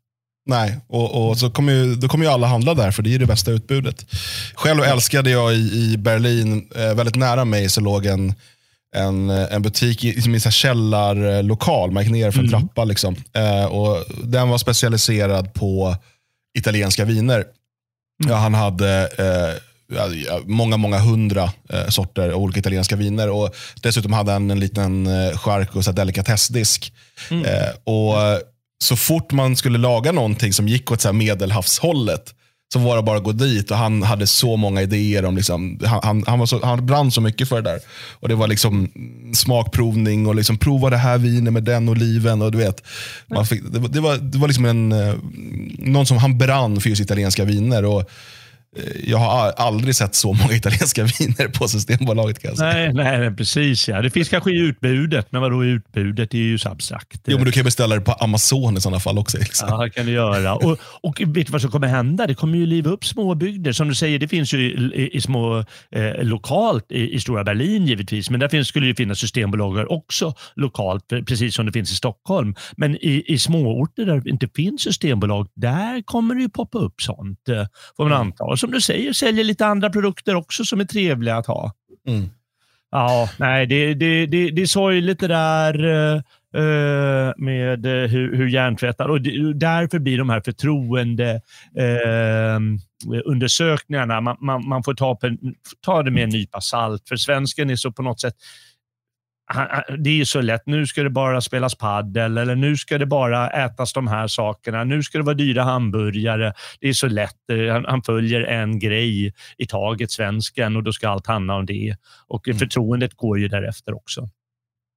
[0.48, 3.20] Nej, och, och så kommer ju, då kommer ju alla handla där, för det är
[3.20, 4.06] det bästa utbudet.
[4.56, 5.58] Själv älskade jag i,
[5.94, 8.34] i Berlin, eh, väldigt nära mig, så låg en,
[8.96, 11.92] en, en butik i en källarlokal.
[11.92, 12.62] Man gick ner för en Mm.
[12.62, 12.84] trappa.
[12.84, 13.16] Liksom.
[13.34, 15.96] Eh, och den var specialiserad på
[16.58, 17.46] italienska viner.
[18.28, 19.62] Ja, han hade eh,
[20.46, 23.30] många, många hundra eh, sorter av olika italienska viner.
[23.30, 26.94] Och Dessutom hade han en liten eh, chark och så delikatessdisk.
[27.32, 27.46] Mm.
[27.46, 28.16] Eh, och
[28.84, 32.34] Så fort man skulle laga någonting som gick åt så medelhavshållet
[32.74, 35.26] så var det bara att gå dit och han hade så många idéer.
[35.26, 37.80] om liksom, han, han, var så, han brann så mycket för det där.
[38.20, 38.90] Och Det var liksom
[39.34, 42.42] smakprovning och liksom prova det här vinet med den oliven.
[42.42, 42.84] Och du vet,
[43.28, 45.14] man fick, det, var- det, var, det var liksom en, eh,
[45.80, 47.86] någon som han brann för just italienska viner.
[47.86, 48.10] Och
[49.04, 52.42] jag har aldrig sett så många italienska viner på Systembolaget.
[52.42, 52.54] Kan.
[52.58, 53.88] Nej, nej, precis.
[53.88, 54.02] Ja.
[54.02, 56.32] Det finns kanske i utbudet, men vadå utbudet?
[56.32, 57.22] Det är ju så abstrakt.
[57.26, 59.38] Jo, men du kan beställa det på Amazon i sådana fall också.
[59.38, 59.70] Liksom.
[59.72, 60.56] Ja, det kan du göra.
[60.56, 62.28] Och, och vet du vad som kommer hända?
[62.28, 63.72] Det kommer ju liva upp småbygder.
[63.72, 67.88] Som du säger, det finns ju i, i små eh, lokalt i, i, stora Berlin
[67.88, 71.96] givetvis, men där finns, skulle det finnas systembolag också lokalt, precis som det finns i
[71.96, 72.56] Stockholm.
[72.78, 77.02] Men i, i småorter där det inte finns systembolag, där kommer det ju poppa upp
[77.02, 77.66] sånt, eh,
[77.98, 78.22] får man mm.
[78.22, 78.44] anta.
[78.66, 81.74] Som du säger, säljer lite andra produkter också som är trevliga att ha.
[82.08, 82.30] Mm.
[82.92, 89.10] Ja, nej, det, det, det, det är sorgligt det där uh, med hur, hur hjärntvättar
[89.10, 89.22] och
[89.56, 91.42] därför blir de här förtroende
[91.80, 92.60] uh,
[93.26, 95.20] undersökningarna, man, man, man får ta,
[95.82, 98.36] ta det med en nypa salt, för svensken är så på något sätt
[99.98, 100.62] det är så lätt.
[100.66, 104.84] Nu ska det bara spelas paddel eller nu ska det bara ätas de här sakerna.
[104.84, 106.54] Nu ska det vara dyra hamburgare.
[106.80, 107.36] Det är så lätt.
[107.72, 111.96] Han, han följer en grej i taget, svensken, och då ska allt handla om det.
[112.28, 112.60] Och mm.
[112.60, 114.30] förtroendet går ju därefter också.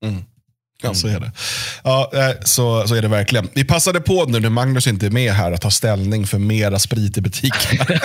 [0.05, 0.23] Mm.
[0.83, 1.33] Ja, så är det.
[1.85, 2.11] Ja,
[2.41, 3.49] så, så är det verkligen.
[3.55, 6.79] Vi passade på nu när Magnus inte är med här att ta ställning för mera
[6.79, 7.87] sprit i butiken.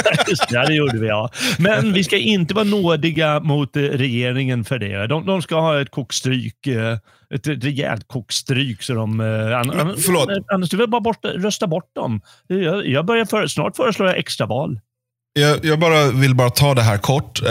[0.50, 1.08] ja, det gjorde vi.
[1.08, 1.30] Ja.
[1.58, 5.08] Men vi ska inte vara nådiga mot eh, regeringen för det.
[5.08, 6.68] De, de ska ha ett kokstryk.
[6.68, 6.98] Eh,
[7.36, 8.84] ett rejält kokstryk.
[8.84, 10.30] Så de, eh, Men, förlåt.
[10.54, 12.22] Annars du vill bara bort, rösta bort dem.
[12.48, 14.80] Jag, jag börjar för, snart föreslår jag extraval.
[15.34, 17.42] Jag, jag bara, vill bara ta det här kort.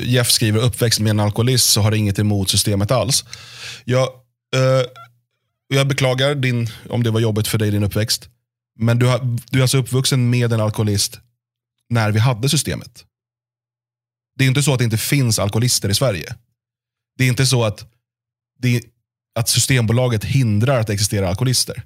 [0.00, 3.24] Jeff skriver uppväxt med en alkoholist så har det inget emot systemet alls.
[3.84, 4.08] Jag
[5.68, 8.28] jag beklagar din, om det var jobbigt för dig, din uppväxt.
[8.78, 11.20] Men du, har, du är alltså uppvuxen med en alkoholist
[11.88, 13.04] när vi hade systemet.
[14.36, 16.34] Det är inte så att det inte finns alkoholister i Sverige.
[17.16, 17.92] Det är inte så att,
[18.58, 18.84] det,
[19.34, 21.82] att Systembolaget hindrar att det existerar alkoholister.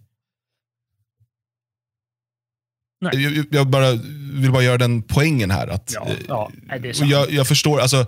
[3.00, 3.92] Jag, jag, bara,
[4.32, 5.68] vill bara göra den poängen här.
[5.68, 6.50] Att, ja, ja,
[6.94, 8.06] jag, jag, förstår, alltså,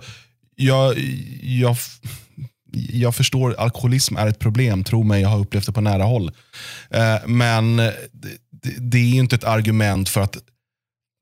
[0.55, 0.97] jag,
[1.41, 1.77] jag,
[2.75, 6.31] jag förstår alkoholism är ett problem, tro mig, jag har upplevt det på nära håll.
[6.89, 7.91] Eh, men det,
[8.77, 10.37] det är inte ett argument för att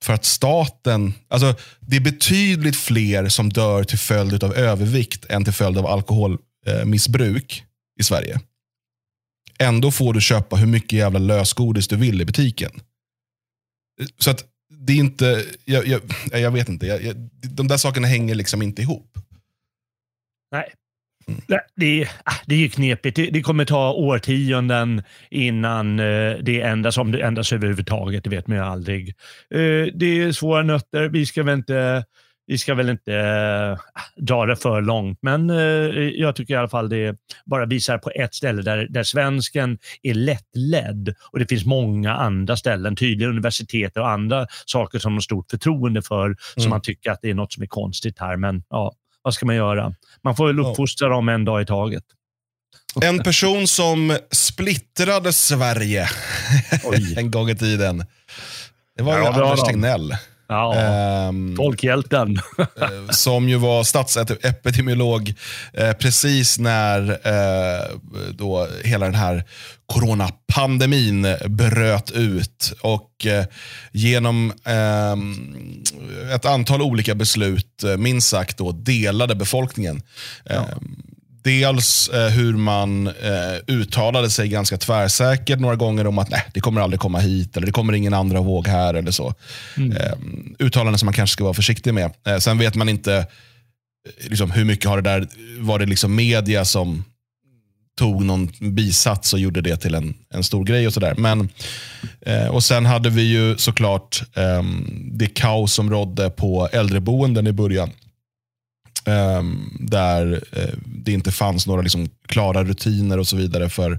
[0.04, 5.44] för att staten, alltså det är betydligt fler som dör till följd av övervikt än
[5.44, 8.40] till följd av alkoholmissbruk eh, i Sverige.
[9.60, 12.72] Ändå får du köpa hur mycket jävla lösgodis du vill i butiken.
[14.18, 18.36] Så att det är inte, jag, jag, jag vet inte, jag, de där sakerna hänger
[18.36, 19.18] liksom inte ihop.
[20.52, 20.74] Nej,
[21.76, 23.16] det, ah, det är ju knepigt.
[23.16, 28.24] Det, det, kommer ta årtionden innan eh, det ändras, om det ändras överhuvudtaget.
[28.24, 29.10] Det vet man ju aldrig.
[29.50, 31.10] Eh, det är svåra nötter.
[31.10, 32.06] Vi ska väl inte,
[32.48, 33.78] vi ska väl inte äh,
[34.24, 35.58] dra det för långt, men äh,
[36.16, 40.14] jag tycker i alla fall det bara visar på ett ställe där, där svensken är
[40.14, 45.22] lättledd och det finns många andra ställen, tydliga universitet och andra saker som de har
[45.22, 46.38] stort förtroende för, mm.
[46.58, 48.38] som man tycker att det är något som är konstigt här.
[48.38, 49.94] Men ja, vad ska man göra?
[50.24, 52.04] Man får väl uppfostra dem en dag i taget.
[53.02, 56.10] En person som splittrade Sverige
[57.18, 58.06] en gång i tiden.
[58.98, 60.18] Det var ja, ju Anders Tegnell.
[60.54, 62.40] Ja, um, folkhjälten.
[62.58, 65.34] Eh, som ju var statsepidemiolog
[65.74, 67.98] eh, precis när eh,
[68.32, 69.44] då hela den här
[69.86, 72.74] coronapandemin bröt ut.
[72.82, 73.46] Och eh,
[73.92, 75.16] genom eh,
[76.36, 80.02] ett antal olika beslut, eh, minst sagt, då, delade befolkningen.
[80.46, 80.66] Ja.
[81.44, 83.14] Dels eh, hur man eh,
[83.68, 87.66] uttalade sig ganska tvärsäkert några gånger om att nej, det kommer aldrig komma hit, eller
[87.66, 88.94] det kommer ingen andra våg här.
[88.94, 89.34] eller så.
[89.78, 89.92] Mm.
[89.92, 90.14] Eh,
[90.60, 92.12] uttalanden som man kanske ska vara försiktig med.
[92.28, 93.26] Eh, sen vet man inte eh,
[94.30, 95.28] liksom, hur mycket har det där,
[95.60, 97.04] var det liksom media som
[97.98, 100.88] tog någon bisats och gjorde det till en, en stor grej.
[100.88, 101.16] och sådär.
[101.18, 101.50] Men
[102.22, 104.64] eh, och Sen hade vi ju såklart eh,
[105.12, 107.90] det kaos som rådde på äldreboenden i början.
[109.06, 109.44] Eh,
[109.80, 113.92] där eh, det inte fanns några liksom, klara rutiner och så vidare för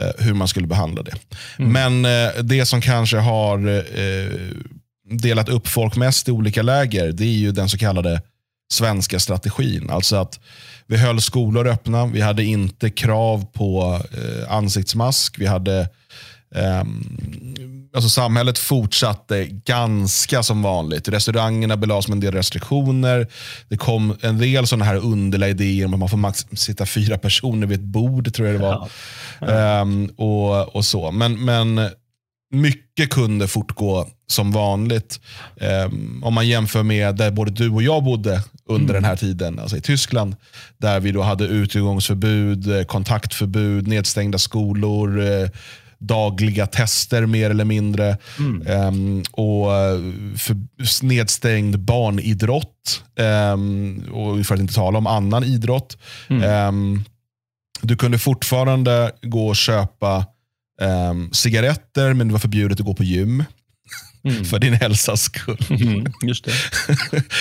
[0.00, 1.14] eh, hur man skulle behandla det.
[1.58, 1.72] Mm.
[1.72, 3.84] Men eh, det som kanske har
[5.14, 8.22] delat upp folk mest i olika läger, det är ju den så kallade
[8.72, 9.90] svenska strategin.
[9.90, 10.40] Alltså att
[10.86, 14.00] vi höll skolor öppna, vi hade inte krav på
[14.48, 15.38] ansiktsmask.
[15.38, 15.80] Vi hade,
[16.54, 16.84] eh,
[17.94, 21.08] alltså samhället fortsatte ganska som vanligt.
[21.08, 23.26] Restaurangerna belades med en del restriktioner.
[23.68, 27.18] Det kom en del sådana här underliga idéer om att man får max sitta fyra
[27.18, 28.88] personer vid ett bord, tror jag det var.
[29.40, 29.80] Ja.
[29.80, 31.10] Um, och, och så.
[31.10, 31.90] Men, men
[32.52, 35.20] mycket kunde fortgå som vanligt.
[35.86, 39.02] Um, om man jämför med där både du och jag bodde under mm.
[39.02, 40.36] den här tiden, alltså i Tyskland.
[40.78, 45.20] Där vi då hade utegångsförbud, eh, kontaktförbud, nedstängda skolor.
[46.02, 48.16] Eh, dagliga tester mer eller mindre.
[48.38, 48.86] Mm.
[48.86, 49.66] Um, och
[50.38, 53.04] för nedstängd barnidrott.
[53.54, 55.98] Um, och för att inte tala om annan idrott.
[56.28, 56.68] Mm.
[56.68, 57.04] Um,
[57.82, 60.26] du kunde fortfarande gå och köpa
[61.32, 63.44] cigaretter, men det var förbjudet att gå på gym.
[64.24, 64.44] Mm.
[64.44, 65.66] för din hälsas skull.
[65.70, 66.52] Mm, just det.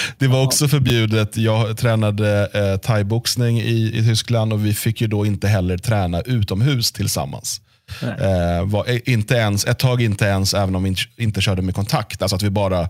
[0.17, 1.37] det var också förbjudet.
[1.37, 6.21] Jag tränade eh, thaiboxning i, i Tyskland och vi fick ju då inte heller träna
[6.21, 7.61] utomhus tillsammans.
[8.01, 11.61] Eh, var, eh, inte ens, ett tag inte ens, även om vi inte, inte körde
[11.61, 12.21] med kontakt.
[12.21, 12.89] Alltså att vi bara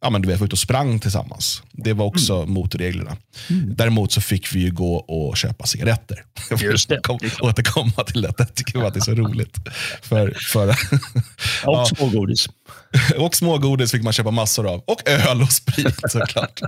[0.00, 1.62] ja, men du vet, var ute och sprang tillsammans.
[1.72, 2.50] Det var också mm.
[2.50, 3.16] mot reglerna.
[3.50, 3.74] Mm.
[3.76, 6.24] Däremot så fick vi ju gå och köpa cigaretter.
[6.60, 7.00] Just det.
[7.02, 8.42] Kom, återkomma till detta.
[8.42, 9.56] Jag tycker att det är så roligt.
[10.02, 10.74] För, för, och
[11.64, 11.86] ja.
[11.96, 12.48] smågodis.
[13.16, 14.82] och smågodis fick man köpa massor av.
[14.86, 16.60] Och öl och sprit såklart.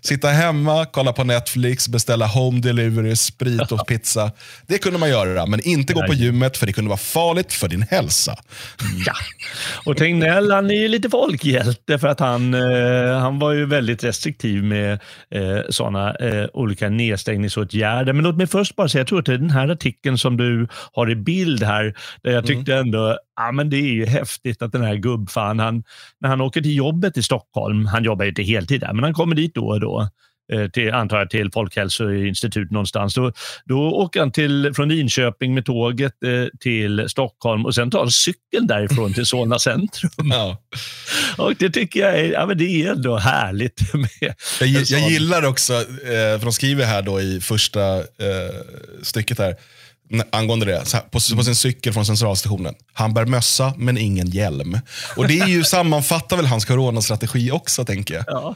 [0.00, 4.32] Sitta hemma, kolla på Netflix, beställa home delivery, sprit och pizza.
[4.66, 7.68] Det kunde man göra, men inte gå på gymmet för det kunde vara farligt för
[7.68, 8.36] din hälsa.
[9.06, 9.14] Ja,
[9.84, 14.04] och Tegnell han är ju lite folkhjälte för att han, eh, han var ju väldigt
[14.04, 14.92] restriktiv med
[15.30, 18.12] eh, sådana eh, olika nedstängningsåtgärder.
[18.12, 20.36] Men låt mig först bara säga, jag tror att det är den här artikeln som
[20.36, 21.84] du har i bild här,
[22.22, 22.46] där jag mm.
[22.46, 25.82] tyckte ändå ja, men det är ju häftigt att den här gubbfan, han,
[26.20, 29.14] när han åker till jobbet i Stockholm, han jobbar ju inte heltid där, men han
[29.14, 30.08] kommer dit då och då,
[30.52, 33.14] eh, till, antar jag till Folkhälsoinstitut någonstans.
[33.14, 33.32] Då,
[33.64, 38.10] då åker han till, från Linköping med tåget eh, till Stockholm och sen tar han
[38.10, 40.10] cykeln därifrån till Solna centrum.
[40.30, 40.62] Ja.
[41.38, 43.94] Och det tycker jag är, ja, men det är ändå härligt.
[43.94, 48.54] Med jag, jag gillar också, eh, för de skriver här då i första eh,
[49.02, 49.56] stycket här,
[50.32, 52.74] angående det, här, på, på, sin cykel från centralstationen.
[52.92, 54.78] Han bär mössa men ingen hjälm.
[55.16, 58.24] Och Det är ju, sammanfattar väl hans coronastrategi också, tänker jag.
[58.26, 58.54] Ja.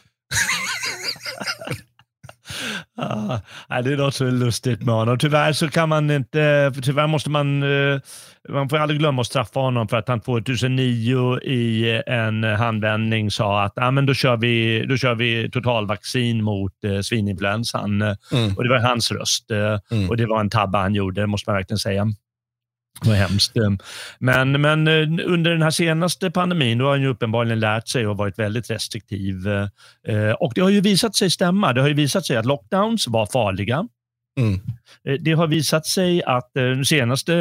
[3.69, 5.19] ah, det är något så lustigt med honom.
[5.19, 8.01] Tyvärr så kan man inte, tyvärr måste man, eh,
[8.49, 13.63] man får aldrig glömma att straffa honom för att han 2009 i en handvändning sa
[13.63, 18.03] att ah, men då, kör vi, då kör vi totalvaccin mot eh, svininfluensan.
[18.03, 18.57] Mm.
[18.57, 20.11] Och det var hans röst eh, mm.
[20.11, 22.07] och det var en tabbe han gjorde, måste man verkligen säga.
[23.03, 23.53] Det var hemskt.
[24.19, 28.07] Men, men eh, under den här senaste pandemin då har han ju uppenbarligen lärt sig
[28.07, 29.49] och varit väldigt restriktiv.
[30.09, 31.73] Eh, och det har ju visat sig stämma.
[31.73, 33.89] Det har ju visat sig att lockdowns var farliga.
[34.41, 34.61] Mm.
[35.05, 37.35] Eh, det har visat sig att eh, den senaste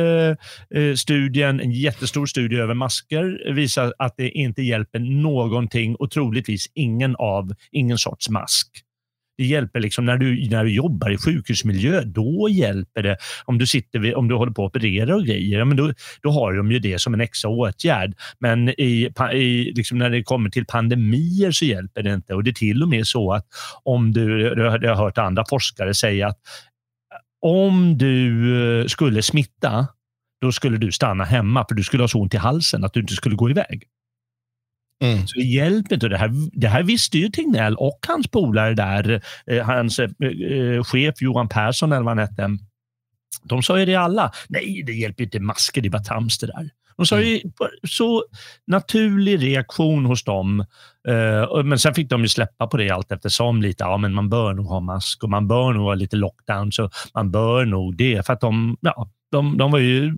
[0.76, 6.68] eh, studien, en jättestor studie över masker, visar att det inte hjälper någonting och troligtvis
[6.74, 8.68] ingen av ingen sorts mask.
[9.38, 12.04] Det hjälper liksom när du, när du jobbar i sjukhusmiljö.
[12.06, 13.18] Då hjälper det.
[13.46, 16.32] Om du, sitter vid, om du håller på att operera och grejer, men då, då
[16.32, 18.14] har de ju det som en extra åtgärd.
[18.40, 22.34] Men i, i, liksom när det kommer till pandemier så hjälper det inte.
[22.34, 23.46] Och Det är till och med så att
[23.84, 24.42] om du,
[24.82, 26.38] jag har hört andra forskare säga att
[27.42, 29.88] om du eh, skulle smitta,
[30.42, 33.00] då skulle du stanna hemma för du skulle ha så ont i halsen att du
[33.00, 33.84] inte skulle gå iväg.
[35.02, 35.28] Mm.
[35.28, 36.08] Så det hjälper inte.
[36.08, 40.10] Det här, det här visste ju Tegnell och hans polare där, eh, hans eh,
[40.50, 42.58] eh, chef Johan Persson eller vad han hette.
[43.44, 44.32] De sa ju det alla.
[44.50, 46.70] Nej, det hjälper inte masker, det är bara trams det där.
[47.02, 47.52] De sa ju mm.
[47.88, 48.24] så
[48.68, 50.66] naturlig reaktion hos dem.
[51.10, 53.84] Uh, men sen fick de ju släppa på det allt eftersom lite.
[53.84, 56.72] Ja, men man bör nog ha mask och man bör nog ha lite lockdown.
[56.72, 58.26] Så man bör nog det.
[58.26, 60.16] För att de, ja, de, de var ju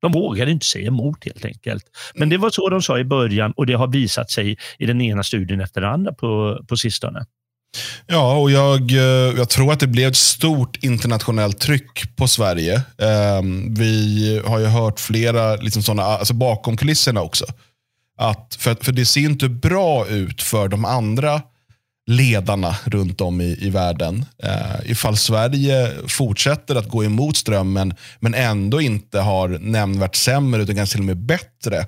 [0.00, 1.84] de vågade inte säga emot helt enkelt.
[2.14, 5.00] Men det var så de sa i början och det har visat sig i den
[5.00, 7.26] ena studien efter den andra på, på sistone.
[8.06, 12.82] Ja, och jag, eh, jag tror att det blev ett stort internationellt tryck på Sverige.
[12.98, 17.44] Ehm, vi har ju hört flera liksom såna, alltså bakom kulisserna också.
[18.18, 21.42] Att, för, för det ser inte bra ut för de andra
[22.10, 24.24] ledarna runt om i, i världen.
[24.44, 30.76] Uh, ifall Sverige fortsätter att gå emot strömmen men ändå inte har nämnvärt sämre utan
[30.76, 31.86] kanske till och med bättre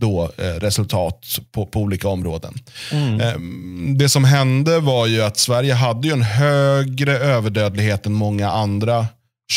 [0.00, 2.54] då, uh, resultat på, på olika områden.
[2.92, 3.20] Mm.
[3.20, 9.06] Uh, det som hände var ju att Sverige hade en högre överdödlighet än många andra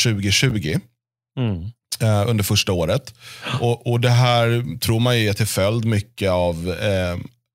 [0.04, 0.80] 2020.
[1.40, 1.72] Mm.
[2.28, 3.14] under första året.
[3.60, 6.76] Och, och Det här tror man är till följd mycket av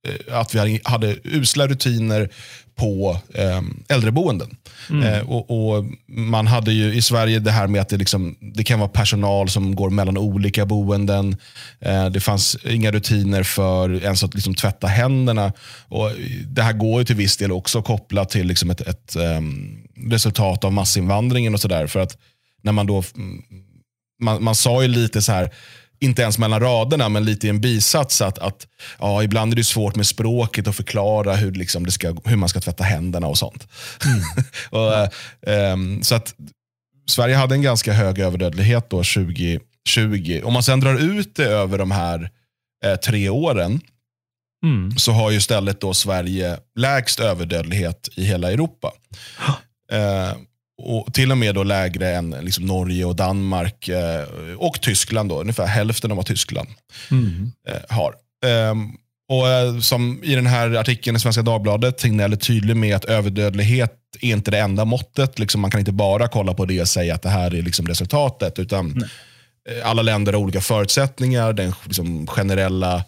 [0.09, 2.29] Eh, att vi hade usla rutiner
[2.75, 4.57] på eh, äldreboenden.
[4.91, 5.15] Mm.
[5.15, 8.65] Eh, och, och, Man hade ju i Sverige det här med att det, liksom, det
[8.65, 11.37] kan vara personal som går mellan olika boenden.
[11.81, 15.53] Eh, det fanns inga rutiner för ens att liksom tvätta händerna.
[15.89, 16.11] Och
[16.47, 19.79] det här går ju till viss del också kopplat till liksom ett, ett um,
[20.11, 21.87] resultat av massinvandringen och sådär.
[21.87, 22.19] För att
[22.63, 23.03] när man då,
[24.21, 25.51] man, man sa ju lite så här,
[26.03, 28.67] inte ens mellan raderna, men lite i en bisats att, att
[28.99, 32.49] ja, ibland är det svårt med språket att förklara hur, liksom, det ska, hur man
[32.49, 33.69] ska tvätta händerna och sånt.
[34.05, 34.21] Mm.
[34.71, 36.35] och, um, så att
[37.11, 40.43] Sverige hade en ganska hög överdödlighet då 20, 20.
[40.43, 42.31] Om man sen drar ut det över de här
[42.85, 43.81] eh, tre åren
[44.65, 44.99] Mm.
[44.99, 48.93] så har ju istället då Sverige lägst överdödlighet i hela Europa.
[49.93, 50.33] Eh,
[50.83, 54.23] och till och med då lägre än liksom Norge och Danmark eh,
[54.59, 55.29] och Tyskland.
[55.29, 56.69] Då, ungefär hälften av vad Tyskland
[57.11, 57.53] Mm.
[57.69, 58.15] eh, har.
[58.47, 58.89] Ehm,
[59.29, 63.05] och eh, Som i den här artikeln i Svenska Dagbladet, Tegnell är tydlig med att
[63.05, 65.39] överdödlighet är inte det enda måttet.
[65.39, 67.87] Liksom man kan inte bara kolla på det och säga att det här är liksom
[67.87, 68.59] resultatet.
[68.59, 69.05] Utan
[69.85, 71.53] alla länder har olika förutsättningar.
[71.53, 73.05] Den liksom generella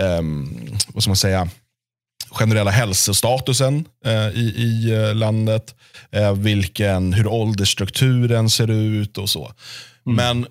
[0.00, 0.56] ehm,
[0.88, 1.48] vad ska man säga,
[2.30, 5.74] generella hälsostatusen eh, i, i eh, landet.
[6.10, 9.52] Eh, vilken, hur åldersstrukturen ser ut och så.
[10.04, 10.46] Men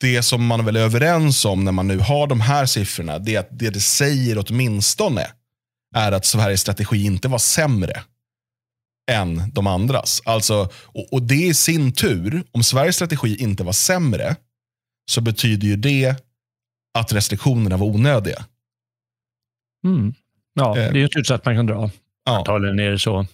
[0.00, 3.34] det som man väl är överens om när man nu har de här siffrorna, det
[3.34, 5.26] är att det det säger åtminstone
[5.94, 8.02] är att Sveriges strategi inte var sämre
[9.10, 10.22] än de andras.
[10.24, 14.36] Alltså, och, och det i sin tur, om Sveriges strategi inte var sämre,
[15.10, 16.14] så betyder ju det
[16.98, 18.44] att restriktionerna var onödiga.
[19.84, 20.14] Mm.
[20.58, 20.92] Ja, Eh.
[20.92, 21.90] det är en slutsats man kan dra.
[22.24, 22.36] Ja.
[22.38, 23.26] Antagligen är det så.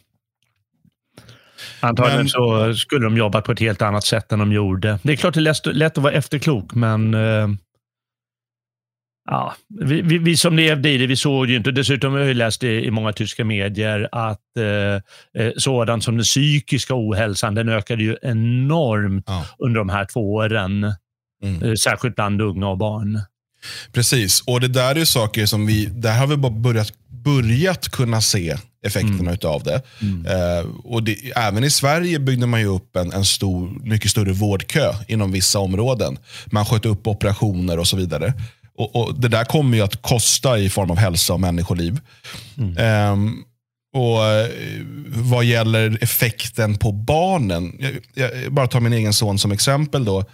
[1.81, 4.99] Antagligen Men- så skulle de jobbat på ett helt annat sätt än de gjorde.
[5.03, 7.49] Det är klart det är lätt, att vara efterklok, men eh,
[9.31, 11.71] ja, vi, vi, vi som levde i det, vi såg ju inte.
[11.71, 16.25] Dessutom har jag läst i, i många tyska medier att eh, eh, sådant som den
[16.25, 19.47] psykiska ohälsan, den ökade ju enormt Ja.
[19.59, 20.93] under de här två åren.
[21.43, 21.63] Mm.
[21.63, 23.21] Eh, särskilt bland unga och barn.
[23.93, 26.93] Precis, och det där är ju saker som vi, där har vi bara börjat,
[27.25, 28.57] börjat kunna se
[28.87, 29.83] effekterna utav det.
[30.27, 31.33] Eh, och det.
[31.37, 36.19] Även i Sverige byggde man upp en, en stor, mycket större vårdkö inom vissa områden.
[36.47, 38.33] Man sköt upp operationer och så vidare.
[38.77, 42.01] Och, och Det där kommer ju att kosta i form av hälsa och människoliv.
[42.79, 43.37] Ehm,
[43.95, 44.49] och eh,
[45.07, 47.73] Vad gäller effekten på barnen,
[48.15, 50.05] jag, jag bara tar min egen son som exempel.
[50.05, 50.25] då.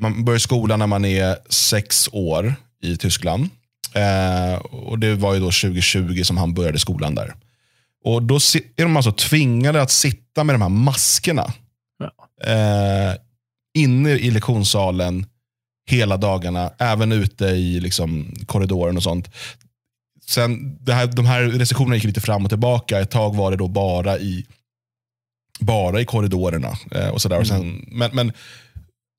[0.00, 3.48] Man börjar skolan när man är sex år i Tyskland.
[3.96, 7.34] Eh, och Det var ju då 2020 som han började skolan där.
[8.04, 8.34] Och Då
[8.76, 11.52] är de alltså tvingade att sitta med de här maskerna
[11.98, 12.10] Ja.
[12.52, 13.14] eh,
[13.78, 15.26] inne i lektionssalen
[15.90, 19.28] hela dagarna, även ute i liksom, korridoren och sånt.
[20.26, 23.00] Sen, här, de här restriktionerna gick lite fram och tillbaka.
[23.00, 24.46] Ett tag var det då bara i,
[25.60, 26.78] bara i korridorerna.
[26.90, 27.38] Eh, och sådär.
[27.38, 28.32] Och sen, men, men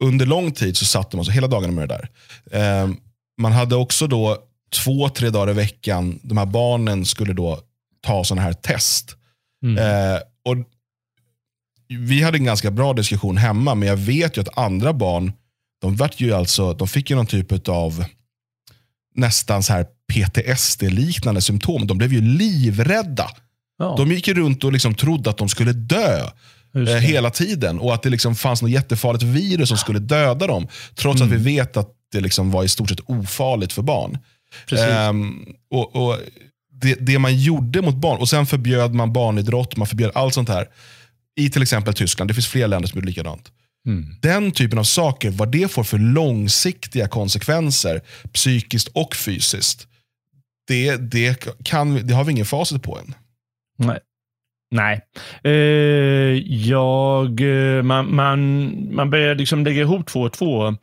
[0.03, 2.09] under lång tid så satt de alltså hela dagarna med det där.
[2.81, 2.89] Eh,
[3.41, 4.37] man hade också då
[4.69, 7.59] två, tre dagar i veckan, de här barnen skulle då
[8.01, 9.15] ta sådana här test.
[9.63, 9.77] Mm.
[9.77, 10.55] Eh, och
[11.87, 15.31] vi hade en ganska bra diskussion hemma, men jag vet ju att andra barn,
[15.81, 18.05] de, vart ju alltså, de fick ju någon typ av
[19.15, 21.87] nästan så här PTSD-liknande symptom.
[21.87, 23.29] De blev ju livrädda.
[23.77, 26.29] Ja, De gick runt och liksom trodde att de skulle dö
[26.75, 27.79] eh, hela tiden.
[27.79, 30.67] Och att det liksom fanns något jättefarligt virus som skulle döda dem.
[30.95, 34.17] Trots att vi vet att det liksom var i stort sett ofarligt för barn.
[34.71, 36.17] Ehm, och, och
[36.81, 40.49] det, det man gjorde mot barn, och sen förbjöd man barnidrott, man förbjöd allt sånt
[40.49, 40.67] här.
[41.35, 43.51] I till exempel Tyskland, det finns fler länder som gjorde likadant.
[43.87, 44.15] Mm.
[44.21, 48.01] Den typen av saker, vad det får för långsiktiga konsekvenser,
[48.33, 49.87] psykiskt och fysiskt,
[50.67, 53.13] det, det, kan, det har vi ingen facit på än.
[53.77, 53.99] Nej.
[54.71, 55.01] Nej.
[55.43, 55.51] Eh,
[56.67, 60.75] jag, eh, man, man, man börjar liksom lägga ihop två och två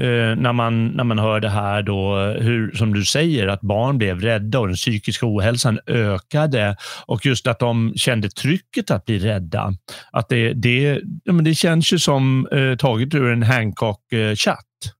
[0.00, 3.98] eh, när, man, när man hör det här, då, hur, som du säger, att barn
[3.98, 6.76] blev rädda och den psykiska ohälsan ökade.
[7.06, 9.72] Och just att de kände trycket att bli rädda.
[10.12, 14.52] Att det, det, ja, men det känns ju som eh, taget ur en Hancock-chatt.
[14.52, 14.92] Eh,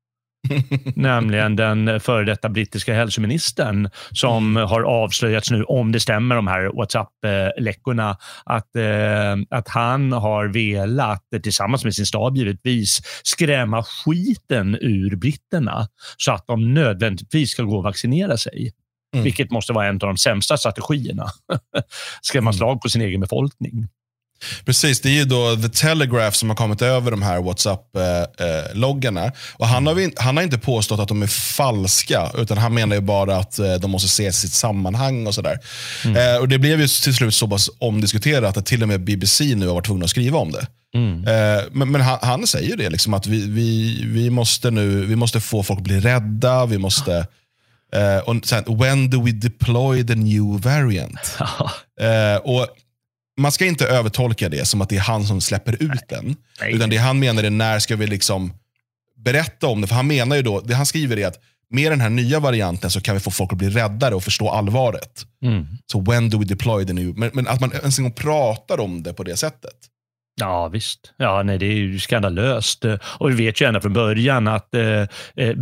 [0.97, 6.77] Nämligen den före detta brittiska hälsoministern som har avslöjats nu, om det stämmer, de här
[6.77, 15.17] WhatsApp-läckorna, att, eh, att han har velat, tillsammans med sin stab givetvis, skrämma skiten ur
[15.17, 18.73] britterna så att de nödvändigtvis ska gå och vaccinera sig.
[19.15, 19.25] Mm.
[19.25, 21.27] Vilket måste vara en av de sämsta strategierna.
[22.23, 23.89] Skrämma slag på sin egen befolkning.
[24.65, 29.33] Precis, det är ju då The Telegraph som har kommit över de här WhatsApp-loggarna.
[29.53, 33.03] och han har, han har inte påstått att de är falska, utan han menar ju
[33.03, 35.59] bara att eh, de måste ses i sitt sammanhang och sådär.
[36.05, 39.45] Eh, och Det blev ju till slut så pass omdiskuterat att till och med BBC
[39.55, 40.67] nu har varit tvungna att skriva om det.
[41.27, 45.17] Eh, men men han, han säger det, liksom, att vi, vi, vi, måste nu, vi
[45.17, 46.67] måste få folk att bli rädda.
[46.67, 47.27] Vi måste,
[48.25, 51.39] och sen, when do we deploy the new variant?
[52.01, 52.67] Eh, och
[53.37, 56.37] man ska inte övertolka det som att det är han som släpper ut den.
[56.61, 56.75] Nej.
[56.75, 58.53] Utan det han menar är när ska vi liksom
[59.17, 59.87] berätta om det.
[59.87, 61.39] För han menar ju då, det han skriver är att
[61.71, 64.49] med den här nya varianten så kan vi få folk att bli räddare och förstå
[64.49, 65.27] allvaret.
[65.43, 65.67] Mm.
[65.87, 67.19] Så when do we deploy the new?
[67.19, 69.75] Men, men att man ens en gång pratar om det på det sättet.
[70.41, 71.13] Ja, visst.
[71.17, 72.85] Ja, nej, det är ju skandalöst.
[73.01, 75.01] Och vi vet ju ända från början att eh,
[75.37, 75.57] eh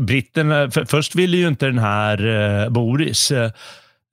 [0.00, 0.70] britterna...
[0.70, 3.32] För, först ville ju inte den här eh, Boris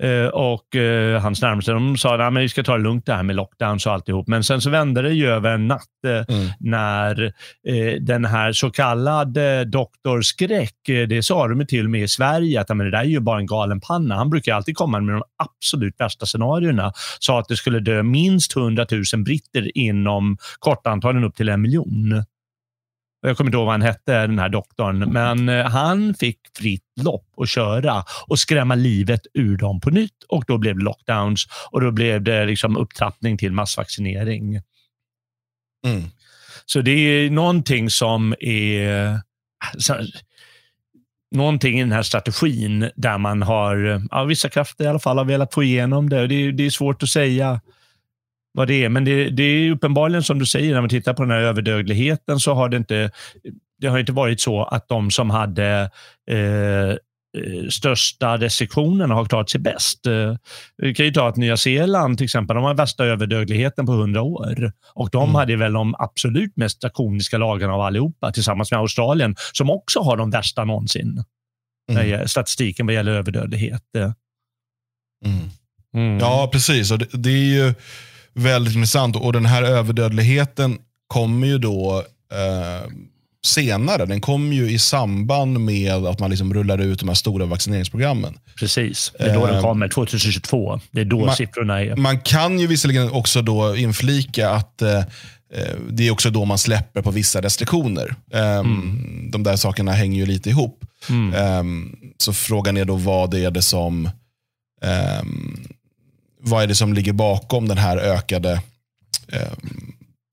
[0.03, 3.23] eh, och eh, hans närmaste de sa att vi ska ta det lugnt det här
[3.23, 4.27] med lockdowns och alltihop.
[4.27, 6.51] Men sen så vände det ju över en natt eh, mm.
[6.59, 7.33] när
[7.99, 12.69] den här så kallade doktor Skräck, det sa de till och med i Sverige, att
[12.69, 14.15] men det där är ju bara en galen panna.
[14.15, 16.93] Han brukar alltid komma med de absolut värsta scenarierna.
[17.19, 21.61] Sa att det skulle dö minst 100 000 britter inom kort, antagligen upp till en
[21.61, 22.23] miljon.
[23.25, 26.83] Jag kommer inte ihåg vad han hette, den här doktorn, men eh, han fick fritt
[27.01, 30.23] lopp att köra och skrämma livet ur dem på nytt.
[30.29, 34.55] Och Då blev det lockdowns och då blev det liksom upptrappning till massvaccinering.
[35.85, 36.03] Mm.
[36.65, 39.19] Så det är någonting som är...
[39.77, 39.95] Så,
[41.35, 45.25] någonting i den här strategin där man har, ja, vissa krafter i alla fall har
[45.25, 46.27] velat få igenom det.
[46.27, 47.61] Det är, det är svårt att säga
[48.53, 48.89] vad det är.
[48.89, 52.39] Men det, det, är uppenbarligen som du säger, när man tittar på den här överdödligheten
[52.39, 53.11] så har det inte,
[53.81, 55.91] det har inte varit så att de som hade
[56.29, 56.97] eh, eh
[57.69, 60.05] största restriktionerna har klarat sig bäst.
[60.05, 60.35] Eh,
[60.77, 64.21] vi kan ju ta att Nya Zeeland till exempel, de har värsta överdödligheten på 100
[64.21, 64.71] år.
[64.93, 65.35] Och de mm.
[65.35, 70.17] hade väl de absolut mest drakoniska lagarna av allihopa tillsammans med Australien som också har
[70.17, 71.23] de värsta någonsin.
[71.91, 72.27] Mm.
[72.27, 73.83] Statistiken vad gäller överdödlighet.
[75.25, 75.49] Mm.
[75.93, 76.19] Mm.
[76.19, 76.91] Ja, precis.
[76.91, 77.73] Och det, det är ju
[78.33, 79.15] väldigt intressant.
[79.15, 80.77] Och den här överdödligheten
[81.07, 82.91] kommer ju då eh,
[83.45, 84.05] senare.
[84.05, 88.37] Den kommer ju i samband med att man liksom rullar ut de här stora vaccineringsprogrammen.
[88.59, 90.79] Precis, det är då eh, den kommer, 2022.
[90.91, 91.95] Det är då man, siffrorna är.
[91.95, 95.05] Man kan ju visserligen också då inflika att eh, eh
[95.89, 98.15] det är också då man släpper på vissa restriktioner.
[98.31, 99.31] Um, mm.
[99.31, 100.85] De där sakerna hänger ju lite ihop.
[101.09, 101.59] Mm.
[101.59, 104.09] Um, så frågan är då vad är det som
[105.21, 105.67] um,
[106.43, 108.61] vad är det som ligger bakom den här ökade
[109.27, 109.53] eh,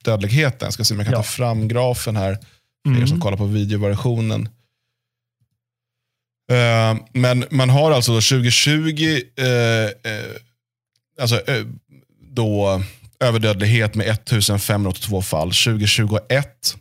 [0.05, 0.67] dödligheten?
[0.67, 1.19] Jag ska se om jag kan ja.
[1.19, 2.39] ta fram grafen här
[2.83, 3.03] för mm.
[3.03, 3.21] er som mm.
[3.21, 4.49] kollar på videoversionen.
[6.53, 9.91] Eh, men man har alltså 2020 eh, eh,
[11.21, 11.65] alltså, eh,
[12.21, 12.83] då
[13.21, 15.49] överdödlighet med 1582 fall.
[15.49, 16.77] 2021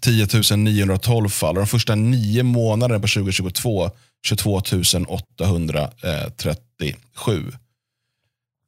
[0.00, 0.26] 10
[0.56, 1.56] 912 fall.
[1.56, 3.90] Och de första nio månaderna på 2022
[4.26, 4.62] 22
[5.08, 7.52] 837.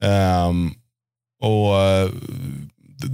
[0.04, 0.74] Um,
[1.42, 1.74] och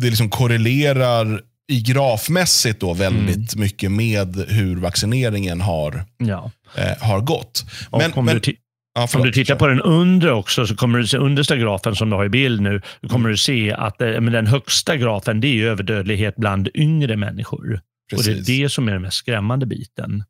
[0.01, 3.65] Det liksom korrelerar i grafmässigt då väldigt mm.
[3.65, 6.51] mycket med hur vaccineringen har, ja.
[6.77, 7.65] eh, har gått.
[7.93, 8.57] Men, om, men, du
[8.95, 12.11] ja, om du tittar på den undre också, så kommer du se understa grafen som
[12.11, 15.41] du har i bild nu, då kommer du se att eh, men den högsta grafen
[15.41, 17.81] det är överdödlighet bland yngre människor.
[18.11, 18.29] Precis.
[18.29, 20.25] Och Det är det som är den mest skrämmande biten.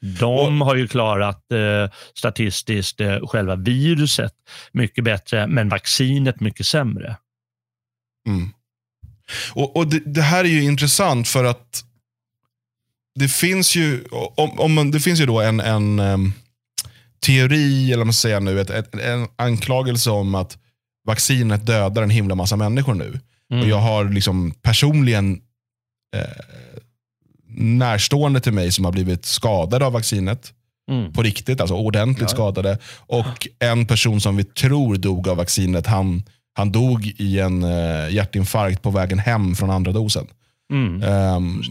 [0.00, 4.32] De har ju klarat eh, statistiskt eh, själva viruset
[4.72, 7.16] mycket bättre, men vaccinet mycket sämre.
[8.26, 8.50] Mm.
[9.52, 11.84] Och, och det, det, här är ju intressant för att
[13.14, 14.04] det finns ju,
[14.36, 16.32] om, om det finns ju då en, en um,
[17.26, 20.58] teori, eller man säger nu, ett, ett, en anklagelse om att
[21.06, 23.20] vaccinet dödar en himla massa människor nu.
[23.50, 23.62] Mm.
[23.62, 25.40] Och Jag har liksom personligen
[26.16, 26.69] eh,
[27.60, 30.52] närstående till mig som har blivit skadade av vaccinet.
[30.90, 31.12] Mm.
[31.12, 32.36] På riktigt, alltså ordentligt ja.
[32.36, 32.78] skadade.
[32.96, 38.14] Och en person som vi tror dog av vaccinet, han, han dog i en uh,
[38.14, 40.26] hjärtinfarkt på vägen hem från andra dosen.
[40.72, 41.02] Mm.
[41.02, 41.62] Um,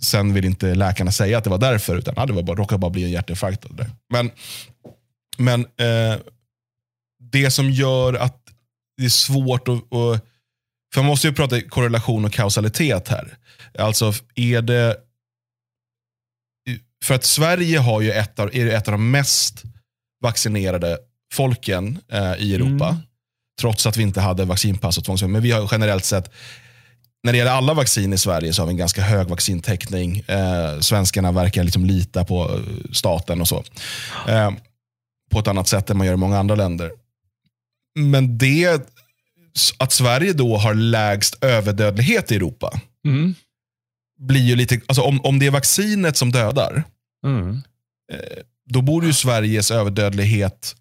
[0.00, 2.78] sen vill inte läkarna säga att det var därför, utan ah, det var bara, råkade
[2.78, 3.66] bara bli en hjärtinfarkt.
[4.10, 4.30] Men,
[5.36, 6.20] men uh,
[7.32, 8.42] det som gör att
[8.96, 10.24] det är svårt att, att
[10.94, 13.36] för man måste ju prata korrelation och kausalitet här.
[13.78, 14.96] Alltså är det...
[17.04, 19.62] För att Sverige har ju ett av, är ett av de mest
[20.22, 20.98] vaccinerade
[21.32, 22.88] folken eh, i Europa.
[22.88, 23.02] Mm.
[23.60, 25.32] Trots att vi inte hade vaccinpass och tvångsvaccinering.
[25.32, 26.32] Men vi har generellt sett,
[27.22, 30.18] när det gäller alla vaccin i Sverige så har vi en ganska hög vaccintäckning.
[30.18, 33.64] Eh, svenskarna verkar liksom lita på eh, staten och så.
[34.28, 34.50] Eh,
[35.30, 36.90] på ett annat sätt än man gör i många andra länder.
[37.98, 38.95] Men det
[39.78, 42.80] att Sverige då har lägst överdödlighet i Europa.
[43.06, 43.34] Mm.
[44.18, 46.84] Blir ju lite, alltså om, om det är vaccinet som dödar,
[47.24, 47.62] mm.
[48.12, 48.18] eh,
[48.66, 50.76] då borde ju Sveriges överdödlighet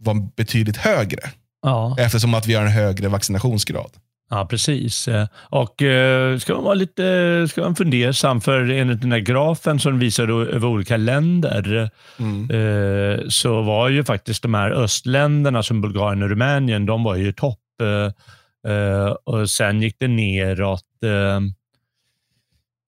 [0.00, 1.30] vara betydligt högre.
[1.62, 1.96] Ja.
[1.98, 3.90] Eftersom att vi har en högre vaccinationsgrad.
[4.30, 5.08] Ja, precis.
[5.34, 9.98] Och eh, ska man vara lite ska man fundersam, för enligt den där grafen som
[9.98, 12.50] visar över olika länder, mm.
[12.50, 17.32] eh, så var ju faktiskt de här östländerna som Bulgarien och Rumänien, de var ju
[17.32, 17.63] topp Eh, eh,
[19.24, 20.84] och sen gick det neråt.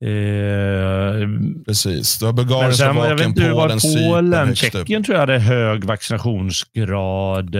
[0.04, 1.28] Eh,
[1.66, 2.18] Precis.
[2.18, 7.54] Du har Bulgarien, Slovakien, Polen, Polen, Tjeckien tror jag hade hög vaccinationsgrad.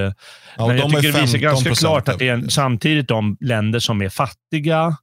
[0.56, 4.02] Ja, Men jag tycker det visar ganska klart att det är samtidigt de länder som
[4.02, 4.96] är fattiga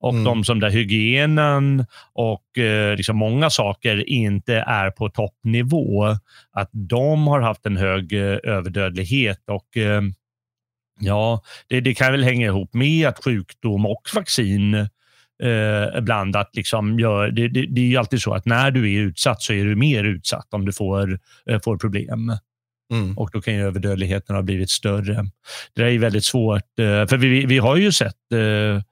[0.00, 0.24] och mm.
[0.24, 6.06] de som där hygienen och eh, liksom många saker inte är på toppnivå,
[6.52, 9.42] att de har haft en hög eh, överdödlighet.
[9.50, 10.02] och eh,
[11.00, 16.98] Ja, det, det, kan väl hänga ihop med att sjukdom och vaccin eh, blandat liksom
[16.98, 17.30] gör...
[17.30, 19.76] Det, det, det är ju alltid så att när du är utsatt så är du
[19.76, 21.18] mer utsatt om du får,
[21.50, 22.32] eh, får problem.
[22.92, 23.18] Mm.
[23.18, 25.26] Och då kan ju överdödligheten ha blivit större.
[25.74, 28.82] Det är väldigt svårt, eh, för vi, vi har ju sett eh,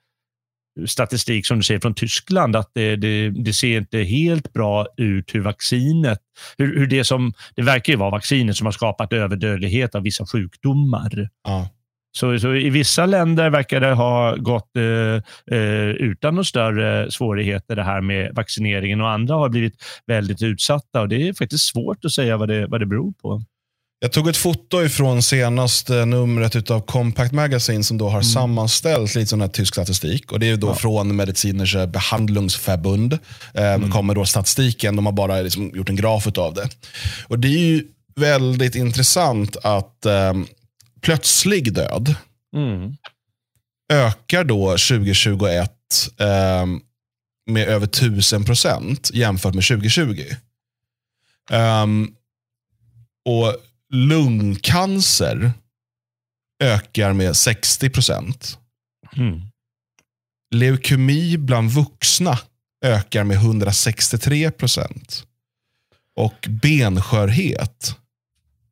[0.87, 5.35] statistik som du säger från Tyskland att det, det, det, ser inte helt bra ut
[5.35, 6.19] hur vaccinet,
[6.59, 10.27] hur, hur, det som, det verkar ju vara vaccinet som har skapat överdödlighet av vissa
[10.27, 11.29] sjukdomar.
[11.45, 11.69] Ja.
[12.17, 17.77] Så, så, i vissa länder verkar det ha gått eh, eh, utan några större svårigheter
[17.77, 19.75] det här med vaccineringen och andra har blivit
[20.07, 23.43] väldigt utsatta och det är faktiskt svårt att säga vad det, vad det beror på.
[23.99, 28.23] Jag tog ett foto ifrån senaste numret av Compact Magazine som då har mm.
[28.23, 30.33] sammanställt lite sån här tysk statistik.
[30.33, 30.75] Och Det är då ja.
[30.75, 31.17] från
[31.93, 33.13] Behandlungsverbund.
[33.55, 33.91] Eh, mm.
[33.91, 34.97] kommer då statistiken.
[34.97, 36.69] De har bara liksom gjort en graf av det.
[37.29, 37.85] Och Det är ju
[38.17, 40.33] väldigt intressant att eh,
[41.01, 42.15] plötslig död
[42.57, 42.97] mm.
[43.93, 45.73] ökar då 2021
[46.19, 46.67] eh,
[47.51, 50.25] med över 1000 procent jämfört med 2020.
[51.51, 52.15] Um, ehm,
[53.25, 53.57] och
[53.93, 55.53] lungcancer
[56.63, 58.59] ökar med 60 procent.
[59.17, 59.41] Mm.
[60.55, 62.39] Leukemi bland vuxna
[62.85, 65.27] ökar med 163 procent.
[66.17, 67.97] Och benskörhet,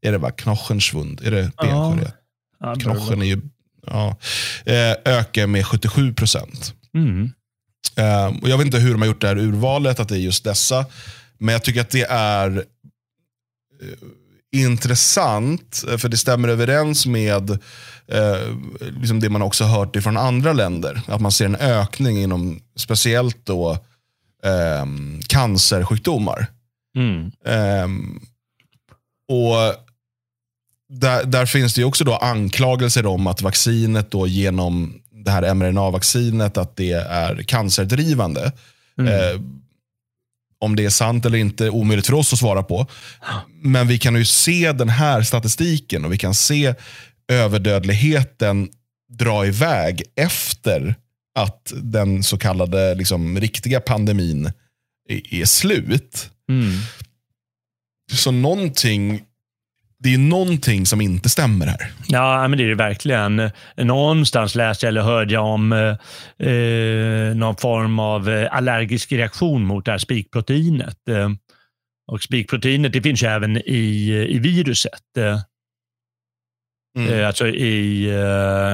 [0.04, 0.30] är det va?
[0.30, 1.20] Knochenschwund?
[1.24, 2.14] Är det benskörhet?
[2.60, 2.74] Ja.
[2.74, 3.40] Knochen är ju,
[3.86, 4.16] ja,
[4.64, 6.74] eh, ökar med 77 procent.
[6.94, 7.32] Mm.
[7.96, 10.44] Um, jag vet inte hur de har gjort det här urvalet, att det är just
[10.44, 10.86] dessa.
[11.38, 12.64] Men jag tycker att det är uh,
[14.54, 17.50] intressant, för det stämmer överens med
[18.06, 18.56] eh,
[19.00, 21.02] liksom det man också hört från andra länder.
[21.06, 23.72] Att man ser en ökning inom speciellt då
[24.44, 24.86] eh,
[25.26, 26.46] cancersjukdomar.
[26.96, 27.32] Mm.
[27.46, 27.88] Eh,
[29.28, 29.84] och
[31.00, 36.58] där, där, finns det också då anklagelser om att vaccinet då genom det här mRNA-vaccinet
[36.58, 38.52] att det är cancerdrivande.
[38.98, 39.12] Mm.
[39.12, 39.40] Eh,
[40.58, 42.86] om det är sant eller inte är omöjligt för oss att svara på.
[43.62, 46.74] Men vi kan ju se den här statistiken och vi kan se
[47.28, 48.68] överdödligheten
[49.08, 50.94] dra iväg efter
[51.38, 54.52] att den så kallade liksom, riktiga pandemin
[55.30, 56.30] är, slut.
[56.48, 56.72] Mm.
[58.12, 59.22] Så någonting
[59.98, 61.92] det är någonting som inte stämmer här.
[62.06, 63.50] Ja, men det är det verkligen.
[63.76, 69.64] Någonstans läste jag eller hörde jag om eh, eh någon form av eh, allergisk reaktion
[69.64, 71.08] mot det här spikproteinet.
[71.08, 71.30] Eh,
[72.06, 75.00] och spikproteinet det finns ju även i, i viruset.
[76.98, 77.12] Mm.
[77.12, 78.16] Eh, alltså i uh,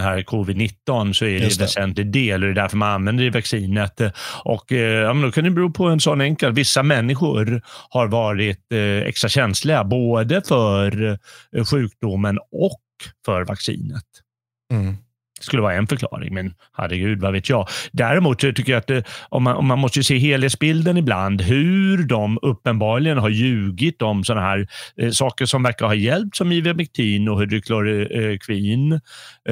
[0.03, 3.31] här covid-19 så är det, en väsentlig del och det är därför man använder det
[3.31, 4.01] vaccinet.
[4.45, 8.07] Och, uh, ja, men då kan det bero på en sån enkel, vissa människor har
[8.07, 8.73] varit
[9.05, 11.18] extra känsliga både för
[11.71, 12.81] sjukdomen och
[13.27, 14.05] för vaccinet.
[14.73, 14.97] Mm
[15.41, 17.68] skulle vara en förklaring, men herregud, vad vet jag.
[17.93, 22.38] Däremot tycker jag att det, om, man, om man måste se helhetsbilden ibland, hur de
[22.43, 27.41] uppenbarligen har ljugit om sådana här eh, saker som verkar ha hjälpt, som Ivermectin och
[27.41, 28.93] hydrokloroquin.
[28.93, 29.01] Eh,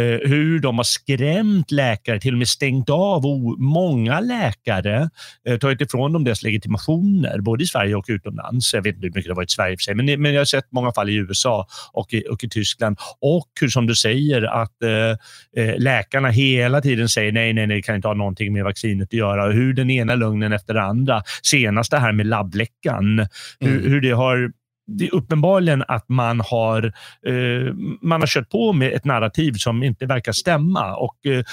[0.02, 3.22] hur de har skrämt läkare, till och med stängt av
[3.58, 5.10] många läkare,
[5.48, 8.74] eh, tagit ifrån dem deras legitimationer, både i Sverige och utomlands.
[8.74, 10.40] Jag vet inte hur mycket det har varit i Sverige för sig, men, men jag
[10.40, 12.98] har sett många fall i USA och i, och i Tyskland.
[13.20, 17.76] Och hur, som du säger, att eh, eh läkarna hela tiden säger nej, nej, nej,
[17.76, 19.44] det kan inte ha någonting med vaccinet att göra.
[19.44, 21.22] Och hur den ena lögnen efter den andra.
[21.42, 23.18] Senast det här med labbläckan.
[23.18, 23.28] Mm.
[23.60, 24.52] Hur, hur det har
[24.90, 26.92] det är uppenbarligen att man har,
[27.26, 30.96] eh, man har kört på med ett narrativ som inte verkar stämma.
[30.96, 31.44] Och eh,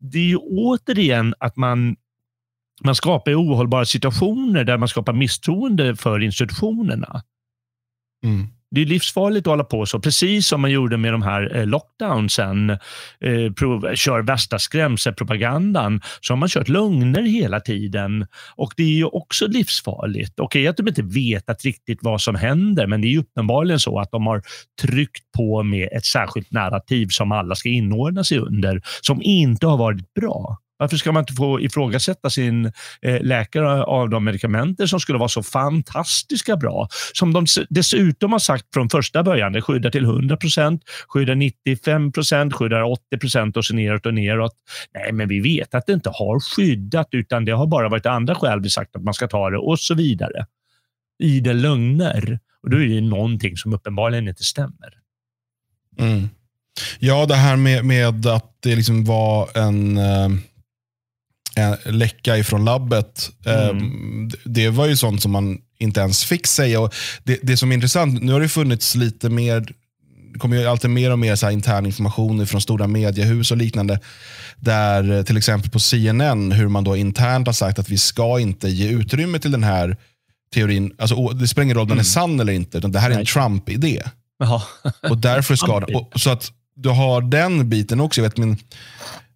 [0.00, 1.96] Det är ju återigen att man
[2.84, 7.22] man skapar ohållbara situationer där man skapar misstroende för institutionerna.
[8.24, 8.46] Mm.
[8.74, 11.66] Det är livsfarligt att hålla på så, precis som man gjorde med de här eh,
[11.66, 12.70] lockdownsen.
[12.70, 18.26] Eh, prov, kör värsta skrämselpropagandan, så har man kört lögner hela tiden.
[18.56, 20.40] Och Det är ju också livsfarligt.
[20.40, 24.10] Okej att de inte vetat riktigt vad som händer, men det är uppenbarligen så att
[24.10, 24.42] de har
[24.82, 29.76] tryckt på med ett särskilt narrativ som alla ska inordna sig under, som inte har
[29.76, 30.58] varit bra.
[30.84, 32.72] Varför ska man inte få ifrågasätta sin
[33.02, 36.88] eh, läkare av de medikamenter som skulle vara så fantastiska bra?
[37.12, 42.12] Som de dessutom har sagt från första början, det skyddar till 100 procent, skyddar 95
[42.12, 44.52] procent, skyddar 80 procent och så neråt och neråt.
[44.94, 48.34] Nej, men vi vet att det inte har skyddat, utan det har bara varit andra
[48.34, 50.46] skäl vi sagt att man ska ta det och så vidare.
[51.18, 52.38] I det lögner.
[52.62, 54.98] Och då är det någonting som uppenbarligen inte stämmer.
[55.98, 56.28] Mm.
[56.98, 60.28] Ja, det här med, med att det liksom var en, eh,
[61.56, 63.30] en läcka ifrån labbet.
[63.46, 64.30] Eh, mm.
[64.44, 66.80] Det var ju sånt som man inte ens fick säga.
[66.80, 66.94] Och
[67.24, 69.66] det, det som är intressant, nu har det funnits lite mer
[70.34, 74.00] det kommer ju alltid mer och mer så intern information från stora mediehus och liknande.
[74.56, 78.40] Där eh, till exempel på CNN, hur man då internt har sagt att vi ska
[78.40, 79.96] inte ge utrymme till den här
[80.54, 80.92] teorin.
[80.98, 82.04] Alltså, det spelar ingen roll om den är mm.
[82.04, 84.02] sann eller inte, utan det här är en Trump-idé.
[85.10, 88.20] och därför ska den, och, så att du har den biten också.
[88.20, 88.56] Jag vet min,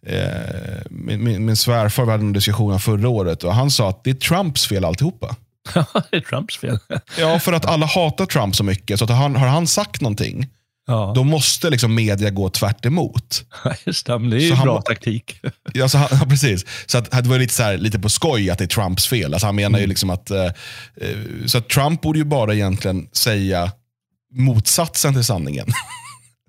[0.07, 4.11] eh, min, min, min svärfar, hade en diskussion förra året och han sa att det
[4.11, 5.37] är Trumps fel alltihopa.
[6.11, 6.79] det är Trumps fel.
[7.19, 8.99] ja, för att alla hatar Trump så mycket.
[8.99, 10.47] Så att har, har han sagt någonting,
[10.87, 11.13] ja.
[11.15, 13.45] då måste liksom media gå tvärt emot.
[13.87, 15.41] Just det, det är ju bra han, taktik.
[15.73, 16.67] ja, så han, ja, precis.
[16.87, 19.35] Så att, det var lite, så här, lite på skoj att det är Trumps fel.
[19.35, 19.81] Alltså han menar mm.
[19.81, 23.73] ju liksom att, eh, eh, så att Trump borde ju bara egentligen säga
[24.35, 25.67] motsatsen till sanningen.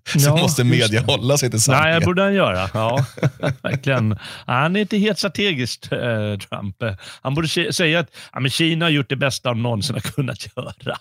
[0.06, 1.89] Så ja, måste media hålla sig till sanningen.
[1.89, 2.70] Nej, det borde han göra.
[2.74, 3.06] Ja,
[3.62, 4.20] verkligen.
[4.45, 6.76] Han är inte helt strategiskt, eh, Trump.
[7.22, 10.47] Han borde säga att ja, men Kina har gjort det bästa de någonsin har kunnat
[10.56, 10.97] göra.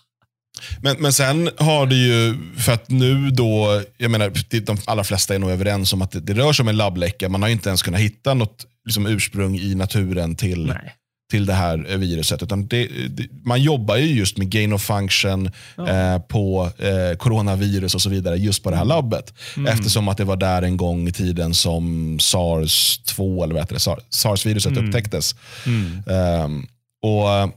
[0.82, 5.34] Men, men sen har det ju, för att nu då, jag menar, de allra flesta
[5.34, 7.28] är nog överens om att det, det rör sig om en labbläcka.
[7.28, 10.94] Man har inte ens kunnat hitta något liksom, ursprung i naturen till, Nej
[11.30, 12.42] till det här viruset.
[12.42, 15.88] Utan det, det, man jobbar ju just med gain of function ja.
[15.88, 18.96] eh, på eh, coronavirus och så vidare just på det här mm.
[18.96, 19.34] labbet.
[19.56, 19.72] Mm.
[19.72, 24.02] Eftersom att det var där en gång i tiden som sars-2 eller vad heter det,
[24.10, 24.86] sars-viruset mm.
[24.86, 25.34] upptäcktes.
[25.66, 26.02] Mm.
[26.44, 26.66] Um,
[27.02, 27.52] och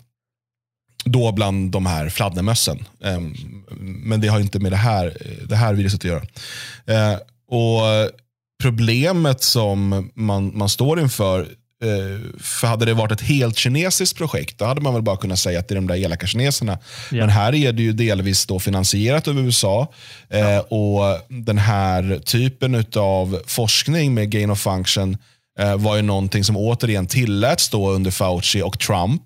[1.06, 2.86] då bland de här fladdermössen.
[3.00, 3.36] Um,
[3.80, 5.18] men det har inte med det här,
[5.50, 6.22] det här viruset att göra.
[7.12, 8.12] Uh, och
[8.62, 11.61] Problemet som man, man står inför Eh,
[12.40, 15.60] för hade det varit ett helt kinesiskt projekt, då hade man väl bara kunnat säga
[15.60, 16.80] att det är de där elaka kineserna.
[17.12, 17.18] Ja.
[17.18, 19.94] Men här är det ju delvis då finansierat av USA.
[20.30, 20.62] Eh, ja.
[20.62, 25.18] och Den här typen av forskning med gain of function
[25.60, 29.22] eh, var ju någonting som återigen tilläts då under Fauci och Trump.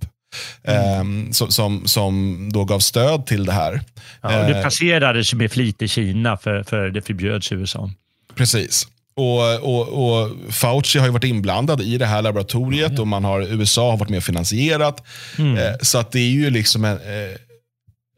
[0.63, 1.33] Mm.
[1.33, 3.81] som, som, som då gav stöd till det här.
[4.21, 7.91] Ja, och det placerades med flit i Kina för, för det förbjöds i USA.
[8.35, 8.87] Precis.
[9.17, 13.01] Och, och, och, Fauci har ju varit inblandad i det här laboratoriet mm.
[13.01, 15.07] och man har, USA har varit med och finansierat.
[15.37, 15.57] Mm.
[15.57, 17.37] Eh, så att det är ju liksom en, eh,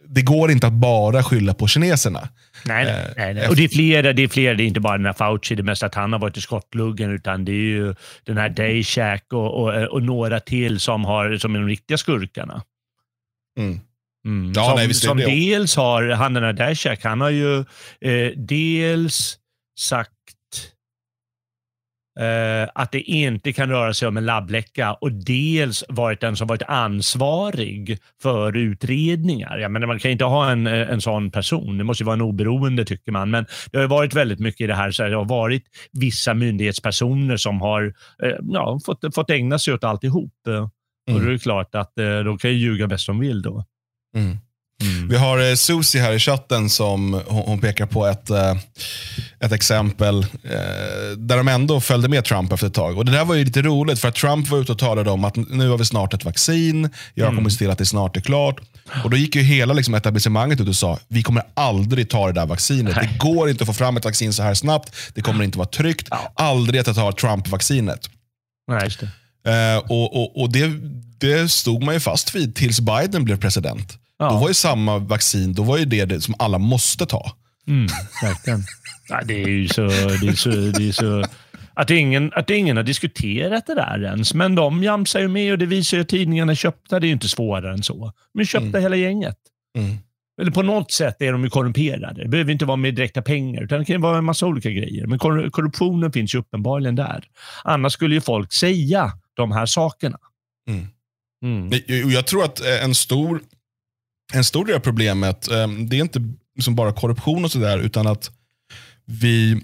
[0.09, 2.29] det går inte att bara skylla på kineserna.
[2.65, 3.47] Nej, nej, eh, nej, nej.
[3.47, 4.13] och det är flera.
[4.13, 4.53] Det är flera.
[4.53, 7.11] Det är inte bara den här Fauci, det mest att han har varit i skottluggen,
[7.11, 11.55] utan det är ju den här Dayshak och, och, och, några till som, har, som
[11.55, 12.63] är de riktiga skurkarna.
[13.59, 13.79] Mm.
[14.25, 14.53] Mm.
[14.55, 17.59] Ja, som, nej, som dels har, han den här Dayshak, han har ju
[18.01, 19.37] eh, dels
[19.79, 20.11] sagt
[22.21, 26.47] Uh, att det inte kan röra sig om en labbläcka och dels varit den som
[26.47, 29.57] varit ansvarig för utredningar.
[29.57, 31.77] Jag menar, man kan inte ha en, eh, en sån person.
[31.77, 33.29] Det måste vara en oberoende tycker man.
[33.29, 34.91] Men det har varit väldigt mycket i det här.
[34.91, 37.83] Så det har varit vissa myndighetspersoner som har
[38.23, 40.33] uh, ja, fått, fått ägna sig åt alltihop.
[40.47, 40.63] Mm.
[41.15, 41.91] Och då är det klart att
[42.25, 43.65] de kan ljuga bäst de vill då.
[44.15, 44.37] Mm.
[44.81, 45.07] Mm.
[45.07, 48.57] Vi har eh, Susie här i chatten som hon, hon pekar på ett, eh,
[49.39, 52.97] ett exempel eh, där de ändå följde med Trump efter ett tag.
[52.97, 55.25] Och Det där var ju lite roligt för att Trump var ute och talade om
[55.25, 56.89] att nu har vi snart ett vaccin.
[57.13, 57.51] Jag kommer mm.
[57.51, 58.59] se till att det snart är klart.
[59.03, 62.33] Och Då gick ju hela liksom, etablissemanget ut och sa vi kommer aldrig ta det
[62.33, 62.95] där vaccinet.
[62.95, 63.09] Nej.
[63.11, 64.95] Det går inte att få fram ett vaccin så här snabbt.
[65.13, 66.07] Det kommer inte vara tryggt.
[66.11, 66.31] Ja.
[66.35, 68.09] Aldrig att ta Trump-vaccinet.
[68.67, 69.09] Nej, just det.
[69.51, 70.71] Eh, och och, och det,
[71.17, 73.97] det stod man ju fast vid tills Biden blev president.
[74.19, 74.29] Ja.
[74.29, 77.31] Då var ju samma vaccin då var ju det, det som alla måste ta.
[77.67, 77.87] Mm,
[78.23, 78.63] verkligen.
[79.09, 79.81] ja, det är ju så...
[79.81, 81.25] Det är så, det är så
[81.73, 84.33] att, ingen, att ingen har diskuterat det där ens.
[84.33, 86.99] Men de jamsar ju med och det visar ju att tidningarna köpta.
[86.99, 88.13] Det är ju inte svårare än så.
[88.33, 88.81] Men köpta mm.
[88.81, 89.37] hela gänget.
[89.77, 89.97] Mm.
[90.41, 92.23] Eller på något sätt är de ju korrumperade.
[92.23, 95.07] Det behöver inte vara med direkta pengar, utan det kan vara en massa olika grejer.
[95.07, 97.23] Men korruptionen finns ju uppenbarligen där.
[97.63, 100.17] Annars skulle ju folk säga de här sakerna.
[100.69, 100.87] Mm.
[101.43, 101.81] Mm.
[102.11, 103.41] Jag tror att en stor
[104.33, 108.07] en stor del av problemet, ehm, det är inte liksom bara korruption och sådär, utan
[108.07, 108.31] att
[109.05, 109.61] vi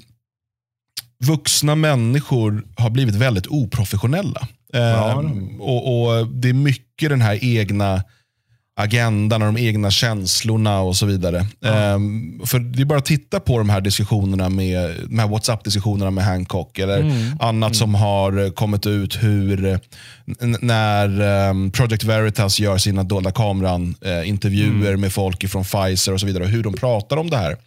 [1.24, 4.48] vuxna människor har blivit väldigt oprofessionella.
[4.74, 5.14] Ja.
[5.20, 8.04] Um, och, och, Det är mycket den här egna
[8.76, 11.46] agendan och de egna känslorna och så vidare.
[11.60, 11.94] Ja.
[11.94, 16.12] Um, för Det är bara att titta på de här diskussionerna med, de här WhatsApp-diskussionerna
[16.12, 17.38] med Hancock eller mm.
[17.40, 17.74] annat mm.
[17.74, 19.80] som har kommit ut hur
[20.62, 26.26] när um, Project Veritas gör sina dolda kameran-intervjuer uh, med folk från Pfizer och så
[26.26, 27.58] vidare och hur de pratar om det här.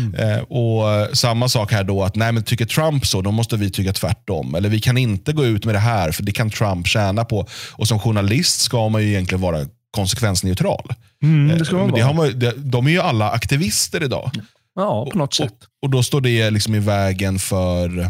[0.00, 3.70] Uh, och Samma sak här då, att nej, men tycker Trump så, då måste vi
[3.70, 4.54] tycka tvärtom.
[4.54, 7.46] Eller vi kan inte gå ut med det här, för det kan Trump tjäna på.
[7.72, 10.94] Och Som journalist ska man ju egentligen vara konsekvensneutral.
[11.22, 14.30] Mm, det ska man det har man, det, de är ju alla aktivister idag.
[14.74, 15.52] Ja, på något och, sätt.
[15.52, 18.08] Och, och, då står det liksom i vägen för uh,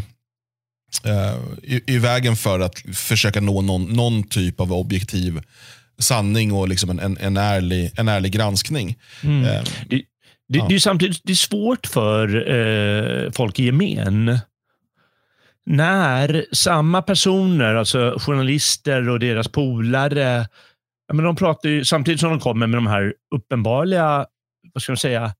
[1.63, 5.41] i, i, vägen för att försöka nå någon, någon typ av objektiv
[5.99, 8.95] sanning och liksom en, en, en, ärlig, en ärlig granskning.
[9.23, 9.43] Mm.
[9.43, 10.01] Uh, det,
[10.49, 10.65] det, ja.
[10.69, 14.39] det, är samtidigt det är svårt för uh, folk i gemen
[15.65, 20.47] när samma personer, alltså journalister och deras polare,
[21.13, 24.25] men de pratar ju, samtidigt som de kommer med de här uppenbarliga,
[24.73, 25.33] vad ska man säga,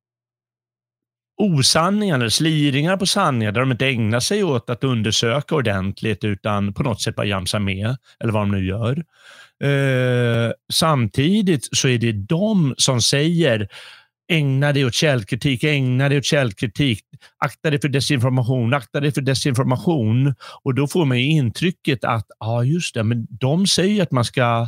[1.42, 6.74] osanningar eller sliringar på sanningar där de inte ägnar sig åt att undersöka ordentligt utan
[6.74, 9.04] på något sätt bara jamsar med, eller vad de nu gör.
[9.64, 13.68] Eh, samtidigt så är det de som säger
[14.32, 17.00] ägna dig åt källkritik, ägna dig åt källkritik,
[17.38, 20.36] akta dig för desinformation, akta dig för desinformation.
[20.64, 24.26] Och då får man ju intrycket att, ja just det, men de säger att man
[24.26, 24.68] ska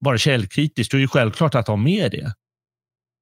[0.00, 2.32] vara källkritisk, då är det självklart att de är det.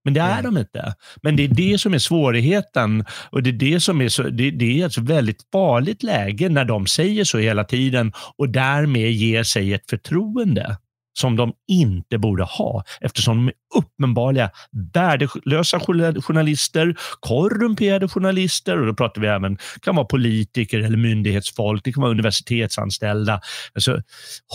[0.04, 0.94] Men det är de inte.
[1.22, 4.50] Men det är det som är svårigheten och det är det som är så, det,
[4.50, 9.42] det är ett väldigt farligt läge när de säger så hela tiden och därmed ger
[9.42, 10.76] sig ett förtroende
[11.18, 14.50] som de inte borde ha eftersom de är uppenbarliga
[14.94, 15.80] värdelösa
[16.20, 22.00] journalister, korrumperade journalister och då pratar vi även, kan vara politiker eller myndighetsfolk, det kan
[22.00, 23.40] vara universitetsanställda.
[23.74, 24.02] Alltså,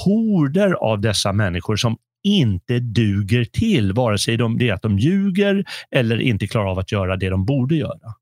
[0.06, 5.00] horder av dessa människor som inte duger till, vare sig de, det är att de
[5.00, 8.14] ljuger eller inte klarar av att göra det de borde göra.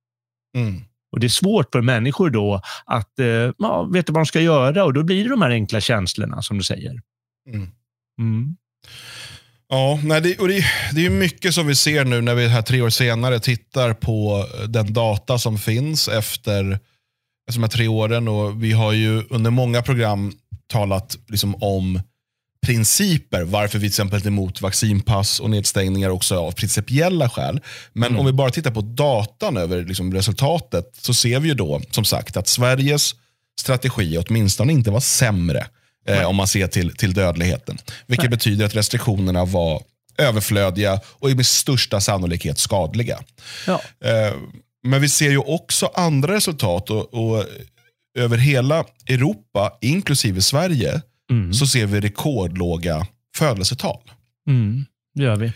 [0.57, 0.81] Mm.
[1.11, 3.25] Och Det är svårt för människor då att eh,
[3.57, 6.57] ja, veta vad de ska göra och då blir det de här enkla känslorna som
[6.57, 7.01] du säger.
[7.49, 7.67] Mm.
[8.19, 8.55] Mm.
[9.69, 12.61] Ja, nej, det, och det, det är mycket som vi ser nu när vi här
[12.61, 16.79] tre år senare tittar på den data som finns efter
[17.53, 18.27] de här tre åren.
[18.27, 20.33] Och vi har ju under många program
[20.67, 21.99] talat liksom om
[22.65, 27.61] principer varför vi till exempel är emot vaccinpass och nedstängningar också av principiella skäl.
[27.93, 28.19] Men mm.
[28.19, 32.05] om vi bara tittar på datan över liksom resultatet så ser vi ju då som
[32.05, 33.15] sagt att Sveriges
[33.59, 35.67] strategi åtminstone inte var sämre
[36.07, 37.77] eh, om man ser till, till dödligheten.
[38.07, 38.37] Vilket Nej.
[38.37, 39.83] betyder att restriktionerna var
[40.17, 43.19] överflödiga och med största sannolikhet skadliga.
[43.67, 43.81] Ja.
[44.03, 44.33] Eh,
[44.83, 47.45] men vi ser ju också andra resultat och, och
[48.17, 51.01] över hela Europa, inklusive Sverige,
[51.31, 51.53] mm.
[51.53, 53.07] så ser vi rekordlåga
[53.37, 54.01] födelsetal.
[54.47, 55.53] Mm, det gör vi.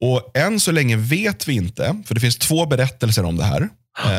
[0.00, 3.68] Och än så länge vet vi inte, för det finns två berättelser om det här.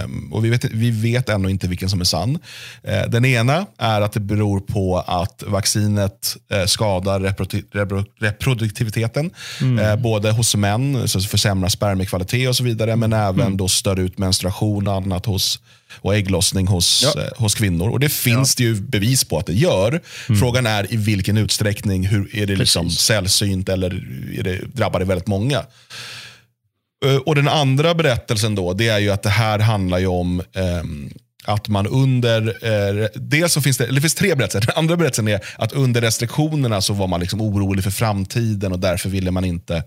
[0.04, 2.40] Um, och vi vet, vi vet ännu inte vilken som är sann.
[2.88, 9.32] Uh, den ena är att det beror på att vaccinet uh, skadar reprodu repro reproduktiviteten.
[9.62, 9.80] Mm.
[9.80, 13.58] Uh, både hos män, så försämrar spermiekvalitet och så vidare, men även mm.
[13.58, 15.60] då stör ut menstruation och annat hos,
[15.94, 17.24] och ägglossning hos, ja.
[17.38, 17.90] hos kvinnor.
[17.90, 18.64] Och Det finns ja.
[18.64, 20.02] det ju bevis på att det gör.
[20.30, 20.40] Mm.
[20.40, 22.08] Frågan är i vilken utsträckning.
[22.08, 23.90] Hur, är det liksom sällsynt eller
[24.40, 25.66] är det, drabbar det väldigt många?
[27.06, 30.40] Eh, och Den andra berättelsen då, det är ju att det här handlar ju om
[30.40, 30.84] eh,
[31.46, 34.68] att man under, eh, dels så finns det, det finns tre berättelser.
[34.68, 38.80] Den andra berättelsen är att under restriktionerna så var man liksom orolig för framtiden och
[38.80, 39.84] därför ville man inte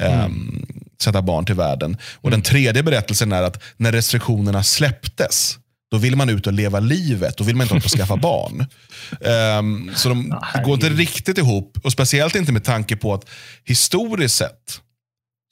[0.00, 0.66] eh, mm.
[1.02, 1.96] sätta barn till världen.
[2.14, 2.40] Och mm.
[2.40, 5.58] Den tredje berättelsen är att när restriktionerna släpptes,
[5.90, 7.36] då vill man ut och leva livet.
[7.36, 8.66] Då vill man inte hålla på skaffa barn.
[9.58, 11.78] Um, så de oh, går inte riktigt ihop.
[11.84, 13.30] Och Speciellt inte med tanke på att
[13.64, 14.80] historiskt sett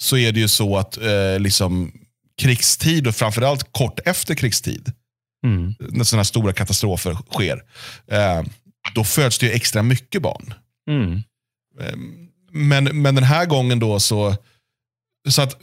[0.03, 1.93] så är det ju så att eh, liksom,
[2.41, 4.93] krigstid och framförallt kort efter krigstid,
[5.45, 5.75] mm.
[5.79, 7.63] när sådana stora katastrofer sker,
[8.11, 8.43] eh,
[8.95, 10.55] då föds det extra mycket barn.
[10.91, 11.23] Mm.
[11.81, 11.97] Eh,
[12.51, 14.37] men, men den här gången då så,
[15.29, 15.57] så att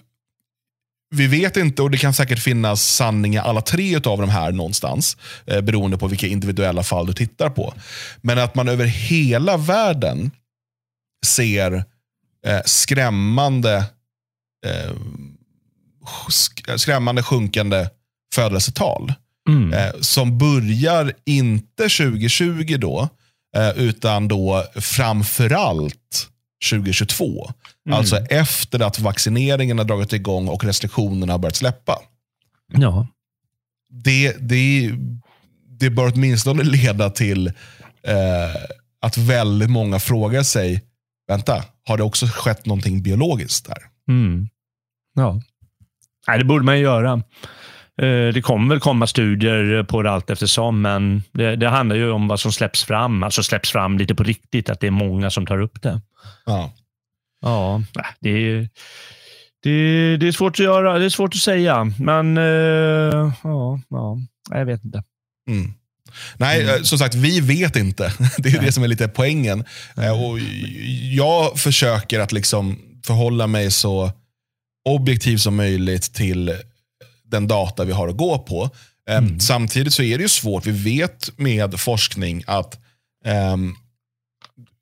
[1.16, 5.18] vi vet inte och det kan säkert finnas sanningar alla tre av de här någonstans.
[5.46, 7.74] Eh, beroende på vilka individuella fall du tittar på.
[8.22, 10.32] Men att man över hela världen
[11.26, 11.74] ser
[12.46, 13.86] eh, skrämmande
[14.66, 14.92] eh,
[16.76, 17.90] skrämmande sjunkande
[18.36, 19.14] födelsetal.
[19.50, 19.74] Mm.
[19.74, 23.10] Eh, som börjar inte 2020 då,
[23.58, 26.30] eh, utan då framförallt
[26.72, 27.52] 2022.
[27.86, 27.98] Mm.
[27.98, 32.00] Alltså efter att vaccineringen har dragit igång och restriktionerna har börjat släppa.
[32.74, 33.08] Ja.
[33.90, 34.92] Det, det,
[35.80, 37.48] det bör åtminstone leda till
[38.04, 38.56] eh,
[39.02, 40.84] att väldigt många frågar sig
[41.28, 43.78] vänta, har det också skett någonting biologiskt där?
[44.10, 44.50] Mm.
[45.16, 45.42] Ja.
[46.28, 47.24] Nej, det borde man ju göra.
[48.02, 52.12] Eh, det kommer väl komma studier på det allt eftersom, men det, det handlar ju
[52.12, 53.24] om vad som släpps fram.
[53.24, 56.02] Alltså släpps fram lite på riktigt, att det är många som tar upp det.
[56.46, 56.74] Ja.
[57.42, 57.82] Ja,
[58.20, 58.70] det är,
[59.64, 61.00] det, det är svårt att göra.
[61.00, 64.18] Det är svårt att säga, men uh, ja, ja,
[64.50, 65.04] jag vet inte.
[65.50, 65.74] Mm.
[66.38, 66.84] Nej, mm.
[66.84, 68.04] som sagt, vi vet inte.
[68.38, 68.66] Det är Nej.
[68.66, 69.66] det som är lite poängen.
[69.96, 70.14] Mm.
[70.14, 70.40] Och
[71.14, 74.12] jag försöker att liksom förhålla mig så
[74.90, 76.56] objektiv som möjligt till
[77.28, 78.70] den data vi har att gå på.
[79.10, 79.40] Ehm, mm.
[79.40, 80.66] Samtidigt så är det ju svårt.
[80.66, 82.80] Vi vet med forskning att
[83.54, 83.76] um,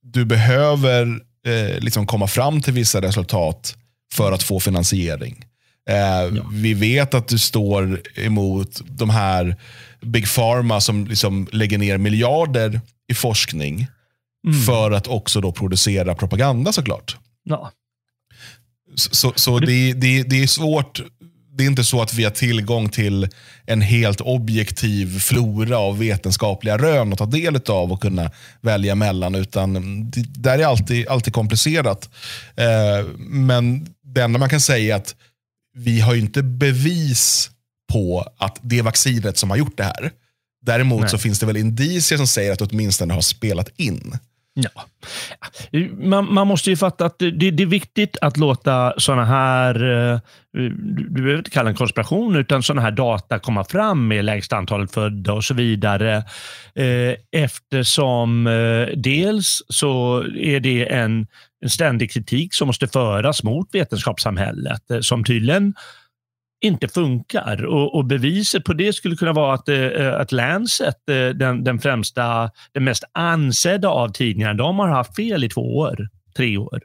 [0.01, 1.05] du behöver
[1.47, 3.75] uh, liksom komma fram till vissa resultat
[4.13, 5.45] för att få finansiering.
[5.89, 5.95] Uh,
[6.37, 6.43] ja.
[6.51, 9.55] Vi vet att du står emot de här
[10.01, 13.87] Big Pharma som liksom lägger ner miljarder i forskning
[14.47, 14.61] mm.
[14.61, 17.17] för att också då producera propaganda såklart.
[17.43, 17.71] Ja.
[18.95, 21.01] Så, så det, det, det är svårt.
[21.58, 23.28] Det är inte så att vi har tillgång till
[23.66, 28.32] en helt objektiv flora av vetenskapliga rön att ta del av och kunna
[28.62, 29.36] välja mellan.
[29.36, 29.74] Utan
[30.12, 32.10] det där är alltid, alltid komplicerat.
[32.56, 35.16] Eh, men det enda man kan säga är att
[35.76, 37.49] vi har inte bevis
[37.91, 40.12] på att det är vaccinet som har gjort det här.
[40.66, 41.10] Däremot Nej.
[41.10, 44.18] så finns det väl indicier som säger att det åtminstone har spelat in.
[44.58, 44.70] Ja.
[45.97, 50.20] Man, man, måste ju fatta att det, det, är viktigt att låta sådana här, eh,
[50.53, 54.58] du behöver inte kalla det en konspiration, utan sådana här data komma fram med lägsta
[54.58, 56.16] antalet födda och så vidare.
[56.76, 61.28] Eh, eftersom eh, dels så är det en,
[61.62, 65.74] en ständig kritik som måste föras mot vetenskapssamhället som tydligen
[66.66, 67.66] inte funkar.
[67.66, 71.80] Och, och, beviset på det skulle kunna vara att, eh, att Lancet, eh, den, den
[71.80, 76.80] främsta, den mest ansedda av tidningarna, de har haft fel i två år, tre år.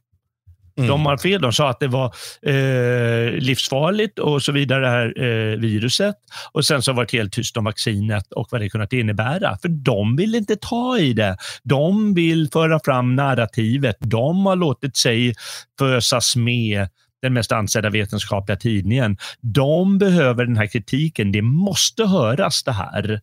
[0.81, 0.89] Mm.
[0.89, 1.41] De har fel.
[1.41, 6.15] De sa att det var eh, livsfarligt och så vidare, det här eh, viruset.
[6.53, 9.59] Och sen så har det varit helt tyst om vaccinet och vad det kunnat innebära.
[9.63, 11.37] För de vill inte ta i det.
[11.63, 13.97] De vill föra fram narrativet.
[14.01, 15.35] De har låtit sig
[15.79, 16.89] fösas med
[17.23, 19.17] den mest ansedda vetenskapliga tidningen.
[19.41, 21.33] De behöver den här kritiken.
[21.33, 23.21] Det måste höras det här.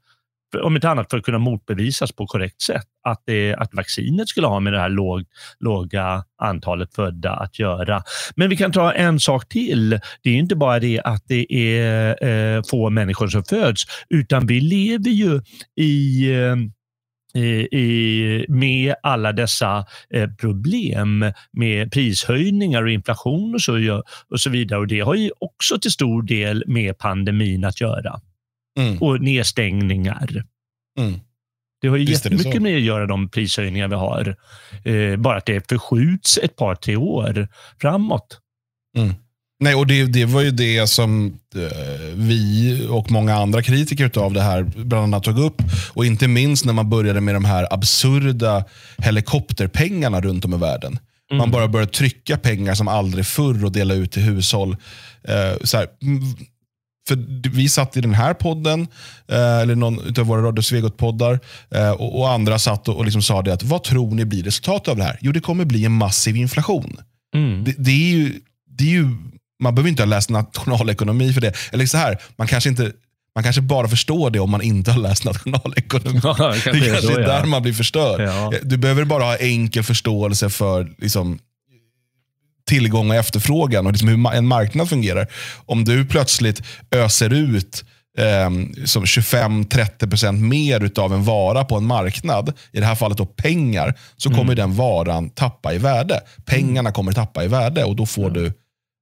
[0.63, 2.85] Om inte annat för att kunna motbevisas på korrekt sätt.
[3.03, 5.23] Att, det, att vaccinet skulle ha med det här låg,
[5.59, 8.03] låga antalet födda att göra.
[8.35, 9.89] Men vi kan ta en sak till.
[10.23, 14.59] Det är inte bara det att det är eh, få människor som föds, utan vi
[14.59, 15.41] lever ju
[15.75, 16.55] i eh,
[17.35, 24.79] i, med alla dessa eh, problem med prishöjningar och inflation och så, och så vidare.
[24.79, 28.19] Och Det har ju också till stor del med pandemin att göra.
[28.79, 28.97] Mm.
[29.01, 30.43] Och nedstängningar.
[30.99, 31.19] Mm.
[31.81, 34.35] Det har ju Visst jättemycket med att göra de prishöjningar vi har.
[34.83, 37.47] Eh, bara att det förskjuts ett par, tre år
[37.81, 38.39] framåt.
[38.97, 39.13] Mm.
[39.59, 44.33] Nej, och det, det var ju det som eh, vi och många andra kritiker av
[44.33, 45.61] det här bland annat tog upp.
[45.93, 48.65] Och inte minst när man började med de här absurda
[48.97, 50.99] helikopterpengarna runt om i världen.
[51.31, 51.37] Mm.
[51.37, 54.77] Man bara började trycka pengar som aldrig förr och dela ut till hushåll.
[55.23, 55.87] Eh, så här,
[57.07, 58.87] för vi satt i den här podden,
[59.27, 61.39] eh, eller någon av våra Radio Svegot-poddar,
[61.97, 64.97] och, andra satt och, och liksom sa det att vad tror ni blir resultatet av
[64.97, 65.17] det här?
[65.21, 66.97] Jo, det kommer bli en massiv inflation.
[67.35, 67.63] Mm.
[67.63, 68.39] Det, det, är ju,
[68.69, 69.09] det är ju
[69.59, 71.53] man behöver inte ha läst nationalekonomi för det.
[71.71, 72.91] Eller så här, man kanske inte
[73.37, 76.19] man kanske bara förstår det om man inte har läst nationalekonomi.
[76.23, 78.21] Ja, det kanske, det kanske är, är där man blir förstörd.
[78.21, 78.53] Ja.
[78.61, 81.39] Du behöver bara ha enkel förståelse för liksom,
[82.67, 85.27] tillgång och efterfrågan och liksom hur en marknad fungerar.
[85.65, 87.83] Om du plötsligt öser ut
[88.17, 93.93] eh, 25-30% mer av en vara på en marknad, i det här fallet då pengar,
[94.15, 94.55] så kommer mm.
[94.55, 96.21] den varan tappa i värde.
[96.45, 98.53] Pengarna kommer tappa i värde och då får du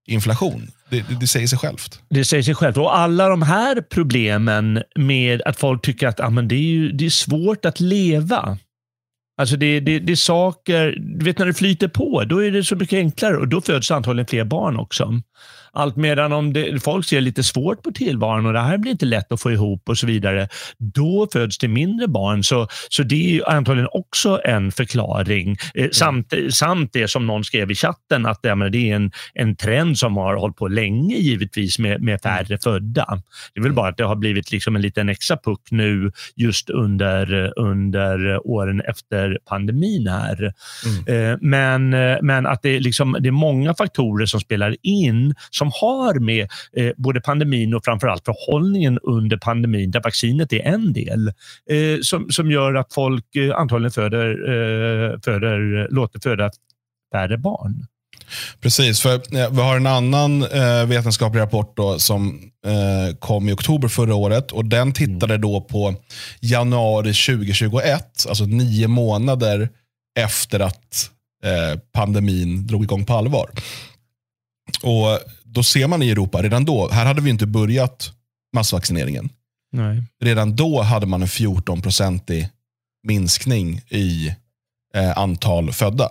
[0.06, 0.72] inflation.
[0.90, 2.00] Det, det, det, säger sig självt.
[2.10, 2.78] Det säger sig självt.
[2.78, 6.92] Och alla de här problemen med att folk tycker att ah, men det, är ju,
[6.92, 8.58] det är svårt att leva.
[9.38, 12.64] Alltså det, det, det är saker, du vet när det flyter på, då är det
[12.64, 15.22] så mycket enklare och då föds antagligen fler barn också.
[15.76, 19.06] Allt medan om det, folk ser lite svårt på tillvaron och det här blir inte
[19.06, 22.44] lätt att få ihop och så vidare, då föds det mindre barn.
[22.44, 25.58] Så, så det är antagligen också en förklaring.
[25.76, 25.92] Mm.
[25.92, 29.98] Samt, samt det som någon skrev i chatten, att ja, det är en, en trend
[29.98, 32.60] som har hållit på länge givetvis med, med färre mm.
[32.60, 33.22] födda.
[33.54, 36.70] Det är väl bara att det har blivit liksom en liten extra puck nu just
[36.70, 40.54] under, under åren efter pandemin här.
[40.86, 41.32] Mm.
[41.32, 41.90] Eh, men,
[42.26, 46.48] men att det, liksom, det är många faktorer som spelar in som som har med
[46.78, 51.28] eh, både pandemin och framförallt förhållningen under pandemin, där vaccinet är en del,
[51.70, 56.52] eh, som, som gör att folk eh, antagligen föder, eh, föder, låter föda
[57.14, 57.86] färre barn.
[58.62, 63.88] Precis, för vi har en annan eh, vetenskaplig rapport då, som eh, kom i oktober
[63.88, 64.52] förra året.
[64.52, 65.96] och Den tittade då på
[66.42, 69.70] januari 2021, alltså nio månader
[70.20, 71.10] efter att
[71.44, 73.50] eh, pandemin drog igång på allvar.
[74.86, 78.12] Och Då ser man i Europa, redan då, här hade vi inte börjat
[78.56, 79.30] massvaccineringen.
[79.72, 80.04] Nej.
[80.22, 82.50] Redan då hade man en 14-procentig
[83.08, 84.36] minskning i
[84.96, 86.10] eh, antal födda.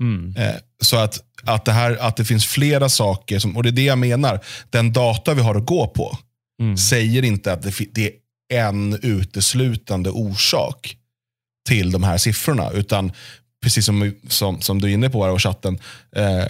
[0.00, 0.36] Mm.
[0.36, 3.72] Eh, så att, att, det här, att det finns flera saker, som, och det är
[3.72, 4.40] det jag menar,
[4.70, 6.18] den data vi har att gå på
[6.60, 6.76] Mm.
[6.76, 8.12] säger inte att det, det
[8.48, 10.96] är en uteslutande orsak
[11.68, 12.70] till de här siffrorna.
[12.70, 13.12] Utan
[13.62, 15.78] precis som, som, som du är inne på här och chatten,
[16.12, 16.44] eh,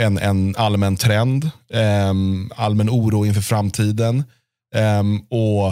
[0.00, 2.12] en, en allmän trend, eh,
[2.56, 4.24] allmän oro inför framtiden
[4.74, 5.68] eh, och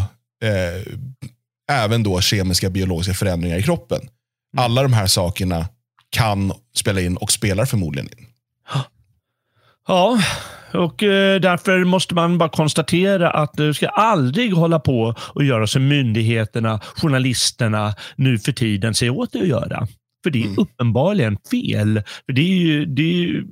[0.49, 0.83] eh,
[1.71, 4.01] även då kemiska biologiska förändringar i kroppen.
[4.57, 5.69] Alla de här sakerna
[6.11, 8.27] kan spela in och spelar förmodligen in.
[9.89, 10.19] Ja,
[10.73, 15.67] och eh, därför måste man bara konstatera att du ska aldrig hålla på och göra
[15.67, 19.89] som myndigheterna, journalisterna nu för tiden säger åt dig att göra.
[20.23, 22.03] För det är uppenbarligen fel.
[22.27, 23.47] För det är ju, det är ju,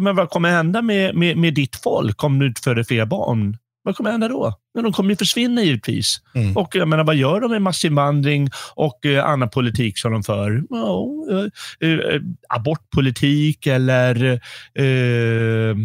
[0.00, 3.56] men vad kommer hända med, med, med ditt folk om du inte föder fler barn?
[3.82, 4.54] Vad kommer hända då?
[4.74, 6.16] Men de kommer ju försvinna givetvis.
[6.34, 6.56] Mm.
[6.56, 10.62] Och jag menar, vad gör de med massinvandring och eh, annan politik som de för?
[10.70, 14.40] Ja, eh, eh, abortpolitik eller
[14.74, 15.76] eh,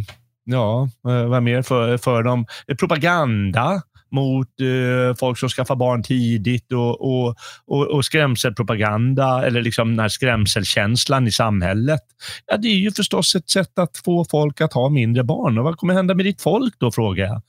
[0.46, 2.46] ja, eh, vad mer för, för dem?
[2.80, 3.82] Propaganda
[4.12, 7.36] mot eh, folk som skaffar barn tidigt och, och,
[7.66, 12.02] och, och skrämselpropaganda eller liksom den här skrämselkänslan i samhället.
[12.46, 15.58] Ja, det är ju förstås ett sätt att få folk att ha mindre barn.
[15.58, 17.42] Och vad kommer hända med ditt folk då, frågar jag.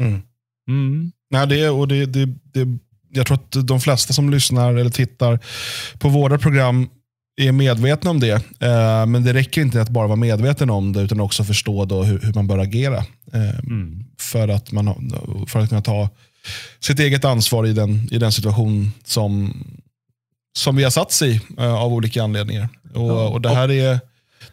[0.00, 0.22] Mm.
[0.68, 1.12] Mm.
[1.30, 2.78] Nej, det, och det, det, det,
[3.10, 5.38] jag tror att de flesta som lyssnar eller tittar
[5.98, 6.88] på våra program
[7.36, 8.32] är medvetna om det.
[8.60, 12.02] Eh, men det räcker inte att bara vara medveten om det, utan också förstå då
[12.02, 12.96] hur, hur man bör agera.
[13.32, 14.04] Eh, Mm.
[14.20, 15.12] för, att man,
[15.48, 16.08] för att kunna ta
[16.80, 19.54] sitt eget ansvar i den, i den situation som,
[20.58, 22.68] som vi har satt sig i eh, av olika anledningar.
[22.94, 24.00] Och, och Det här är,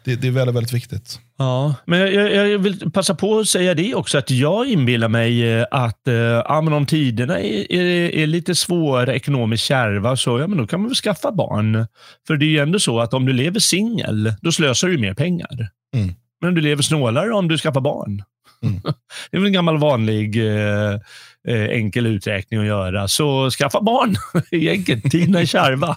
[0.04, 1.20] det, det är väldigt, väldigt viktigt.
[1.38, 5.52] Ja, men jag, jag vill passa på att säga det också, att jag inbillar mig
[5.52, 10.38] eh, att eh, ja, men om tiderna är, är, är lite svåra, ekonomiskt kärva, så
[10.38, 11.86] ja, men då kan man väl skaffa barn.
[12.26, 15.14] För det är ju ändå så att om du lever singel, då slösar du mer
[15.14, 15.70] pengar.
[15.94, 16.14] Mm.
[16.40, 18.22] Men du lever snålare om du skaffar barn.
[18.62, 18.80] Mm.
[19.30, 20.92] Det är väl en gammal vanlig eh,
[21.48, 23.08] eh, enkel uträkning att göra.
[23.08, 24.16] Så skaffa barn,
[24.70, 25.10] enkelt.
[25.10, 25.96] Tiderna är kärva.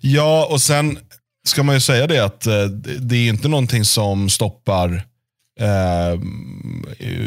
[0.00, 0.98] Ja, och sen
[1.46, 2.64] ska man ju säga det att eh,
[3.00, 5.04] det är inte någonting som stoppar
[5.60, 6.20] eh,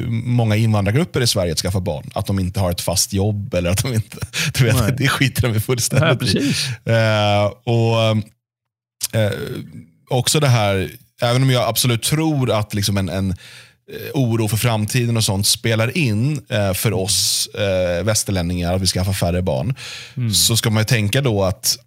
[0.09, 2.11] många invandrargrupper i Sverige att skaffa barn.
[2.13, 4.17] Att de inte har ett fast jobb eller att de inte...
[4.53, 4.95] Du vet, Nej.
[4.97, 6.53] det skiter de i fullständigt i.
[6.85, 8.01] Eh, och
[9.19, 9.31] eh,
[10.09, 10.91] också det här,
[11.21, 15.47] även om jag absolut tror att liksom en, en eh, oro för framtiden och sånt
[15.47, 19.75] spelar in eh, för oss eh, västerlänningar, att vi ska ha färre barn,
[20.33, 21.77] så ska man ju tänka då att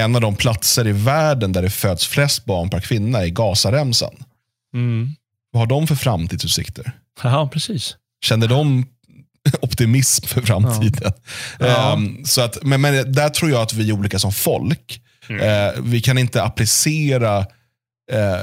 [0.00, 4.14] en av de platser i världen där det föds flest barn per kvinna är Gazaremsan.
[4.74, 5.10] Mm.
[5.50, 6.92] Vad har de för framtidsutsikter?
[7.22, 7.96] Ja, precis.
[8.24, 8.86] Känner de
[9.60, 11.12] optimism för framtiden?
[11.58, 11.92] Ja.
[11.92, 15.02] Ehm, så att, men, men där tror jag att vi är olika som folk.
[15.28, 17.38] Eh, vi kan inte applicera
[18.12, 18.40] eh,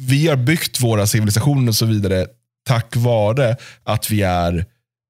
[0.00, 2.26] vi har byggt våra civilisationer och så vidare
[2.66, 4.66] tack vare att vi är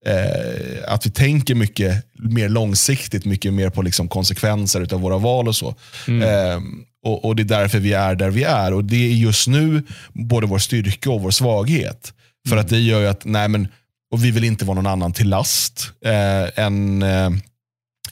[0.06, 5.48] eh, att vi tänker mycket mer långsiktigt, mycket mer på liksom konsekvenser av våra val
[5.48, 5.74] och så.
[6.08, 6.60] Eh,
[7.04, 8.72] och, och Det är därför vi är där vi är.
[8.72, 9.82] Och Det är just nu
[10.12, 12.12] både vår styrka och vår svaghet.
[12.48, 13.68] För att det gör ju att, nej men,
[14.12, 15.90] och vi vill inte vara någon annan till last.
[16.04, 17.30] Eh, en eh,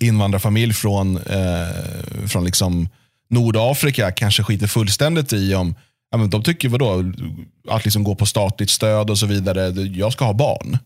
[0.00, 2.88] invandrarfamilj från, eh, från liksom
[3.30, 5.74] Nordafrika kanske skiter fullständigt i om
[6.12, 7.12] Ja, men de tycker vadå,
[7.68, 9.82] att liksom gå på statligt stöd och så vidare.
[9.82, 10.78] Jag ska ha barn.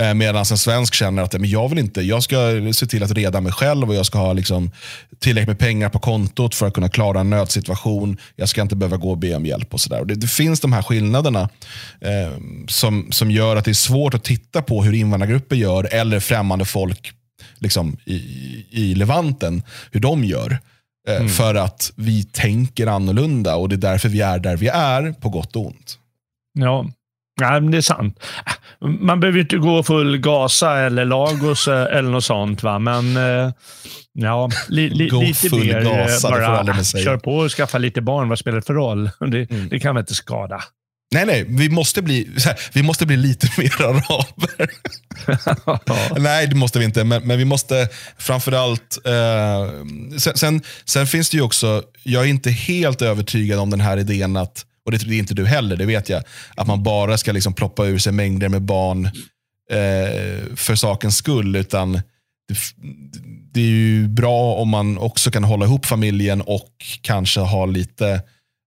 [0.00, 2.36] Eh, Medan en svensk känner att men jag vill inte, jag ska
[2.74, 4.70] se till att reda mig själv och jag ska ha liksom
[5.18, 8.16] tillräckligt med pengar på kontot för att kunna klara en nödsituation.
[8.36, 9.74] Jag ska inte behöva gå och be om hjälp.
[9.74, 10.00] och så där.
[10.00, 11.48] Och det, det finns de här skillnaderna
[12.00, 12.38] eh,
[12.68, 16.64] som, som gör att det är svårt att titta på hur invandrargrupper gör eller främmande
[16.64, 17.12] folk
[17.58, 18.16] liksom, i,
[18.70, 20.58] i Levanten, hur de gör.
[21.08, 25.12] Eh, För att vi tänker annorlunda och det är därför vi är där vi är,
[25.12, 25.98] på gott och ont.
[26.58, 26.86] Ja,
[27.40, 28.20] ja men det är sant.
[29.00, 32.62] Man behöver ju inte gå full Gaza eller Lagos eh, eller något sånt.
[32.62, 32.78] Va?
[32.78, 33.52] Men eh,
[34.12, 38.28] ja, li, li, lite full mer eh, Gaza, bara kör på och skaffa lite barn.
[38.28, 39.10] Vad spelar det för roll?
[39.30, 39.68] Det, Mm.
[39.68, 40.62] det kan väl inte skada.
[41.14, 44.70] Nej, nej, vi måste bli, här, vi måste bli lite mer araber.
[46.20, 48.98] nej, det måste vi inte, men, men vi måste framförallt...
[49.04, 49.70] Eh,
[50.18, 53.96] sen, sen, sen, finns det ju också, jag är inte helt övertygad om den här
[53.96, 56.22] idén att, och det är inte du heller, det vet jag,
[56.54, 59.04] att man bara ska liksom ploppa ur sig mängder med barn
[59.70, 61.56] eh, för sakens skull.
[61.56, 62.56] utan det,
[63.52, 66.70] det, är ju bra om man också kan hålla ihop familjen och
[67.00, 68.22] kanske ha lite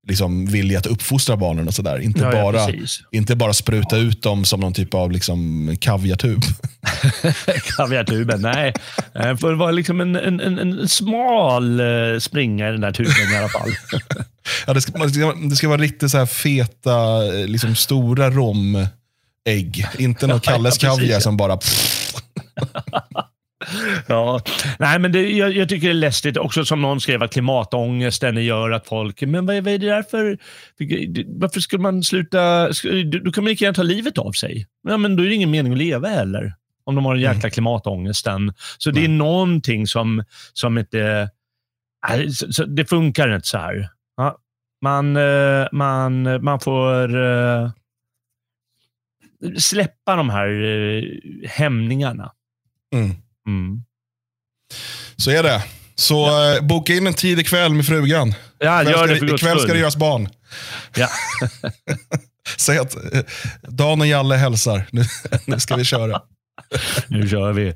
[0.09, 1.99] liksom, vilja att uppfostra barnen och sådär.
[1.99, 2.69] Inte, ja, bara, ja,
[3.11, 6.41] inte bara spruta ut dem som någon typ av liksom, kaviartub.
[7.77, 8.73] Kaviartuben, nej.
[9.13, 11.85] Det får vara liksom en, en, en, en smal eh,
[12.19, 13.69] springa i den där tuben i alla fall.
[14.67, 15.05] ja, det, ska,
[15.49, 19.87] det ska vara riktigt så här feta, eh, liksom, stora romägg.
[19.97, 21.59] Inte någon Kalles kaviar som bara...
[24.07, 24.41] Ja,
[24.79, 28.45] nej men det, jag, jag, tycker det är läskigt också som någon skrev att klimatångesten
[28.45, 30.37] gör att folk, men vad, vad är det där för,
[31.39, 32.67] varför skulle man sluta,
[33.23, 34.67] då kan man lika gärna ta livet av sig.
[34.87, 36.53] Ja, men då är det ingen mening att leva heller.
[36.83, 37.51] Om de har den jäkla mm.
[37.51, 38.53] klimatångesten.
[38.77, 41.29] Så det är någonting som, som inte,
[42.67, 43.89] det funkar inte så här.
[44.81, 47.69] Man, eh, man, man får uh,
[49.57, 51.03] släppa de här uh,
[51.47, 52.31] hämningarna.
[52.93, 53.15] Mm.
[53.49, 53.83] Mm.
[55.15, 55.63] Så är det.
[55.95, 56.55] Så ja.
[56.55, 58.33] Eh, boka in en tid ikväll med frugan.
[58.59, 60.29] Ja, ikväll gör det för Ikväll ska det göras barn.
[60.95, 61.07] Ja.
[62.57, 63.21] Säg att eh,
[63.61, 64.83] Dan och Jalle hälsar.
[64.91, 65.03] Nu,
[65.45, 66.21] nu ska vi köra.
[67.07, 67.73] nu kör vi.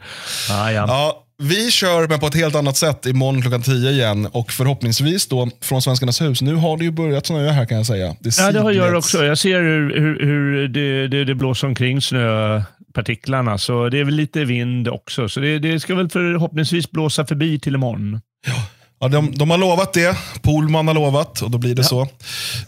[0.50, 0.86] Ah, ja.
[0.88, 4.26] ja, vi kör men på ett helt annat sätt imorgon klockan 10 igen.
[4.26, 6.42] Och förhoppningsvis då från Svenskarnas hus.
[6.42, 8.16] Nu har det ju börjat snöa här kan jag säga.
[8.20, 9.26] Det ja, det har jag också.
[9.26, 12.62] Jag ser hur, hur, hur det, det, det blåser omkring snö
[12.94, 13.58] partiklarna.
[13.58, 15.30] Så det är väl lite vind också.
[15.30, 18.22] Så det, det ska väl förhoppningsvis blåsa förbi till imorgon.
[18.48, 18.66] Ja.
[19.04, 20.18] Ja, de, de har lovat det.
[20.42, 21.88] Polman har lovat och då blir det ja.
[21.88, 22.02] så.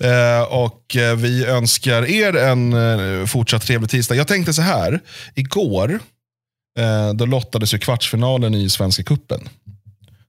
[0.05, 4.15] Eh, och eh, Vi önskar er en eh, fortsatt trevlig tisdag.
[4.15, 4.99] Jag tänkte så här.
[5.35, 5.99] Igår
[6.79, 9.49] eh, då lottades ju kvartsfinalen i Svenska Kuppen.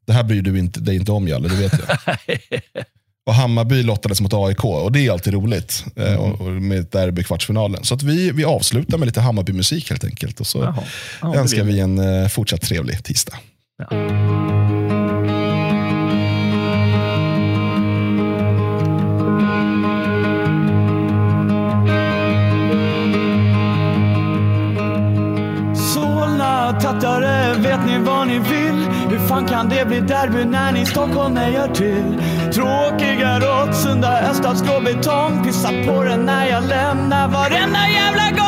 [0.07, 2.19] Det här bryr du inte, dig inte om Jalle, det vet jag.
[3.27, 6.21] Och Hammarby lottades mot AIK och det är alltid roligt eh, mm.
[6.21, 7.85] och, och med derby kvartsfinalen.
[7.85, 10.41] Så att vi, vi avslutar med lite Hammarby-musik helt enkelt.
[10.41, 10.83] Och så Jaha.
[11.23, 13.37] Ja, önskar vi en uh, fortsatt trevlig tisdag.
[13.79, 13.87] Ja.
[25.95, 28.86] Solna tattare, vet ni vad ni vill?
[29.27, 32.23] Hur fan kan det bli derby när ni stockholmare gör till?
[32.53, 34.21] Tråkiga Råtsunda,
[34.67, 35.45] grå betong.
[35.45, 38.47] Pissar på den när jag lämnar varenda jävla gång.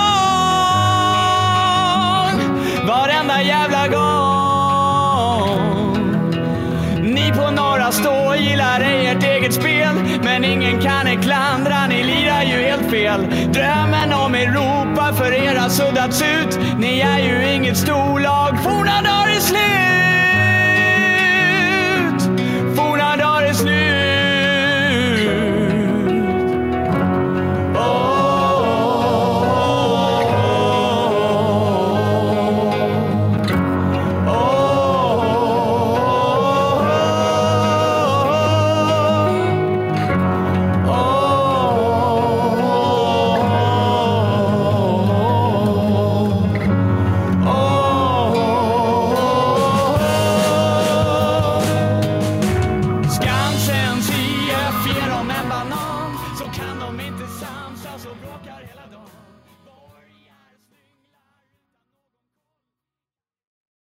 [2.89, 3.99] Varenda jävla gång.
[7.03, 9.95] Ni på Norra Stå gillar ej ert eget spel.
[10.23, 13.27] Men ingen kan er klandra, ni lirar ju helt fel.
[13.53, 16.59] Drömmen om Europa för er har suddats ut.
[16.79, 19.88] Ni är ju inget storlag, forna dagar är slut.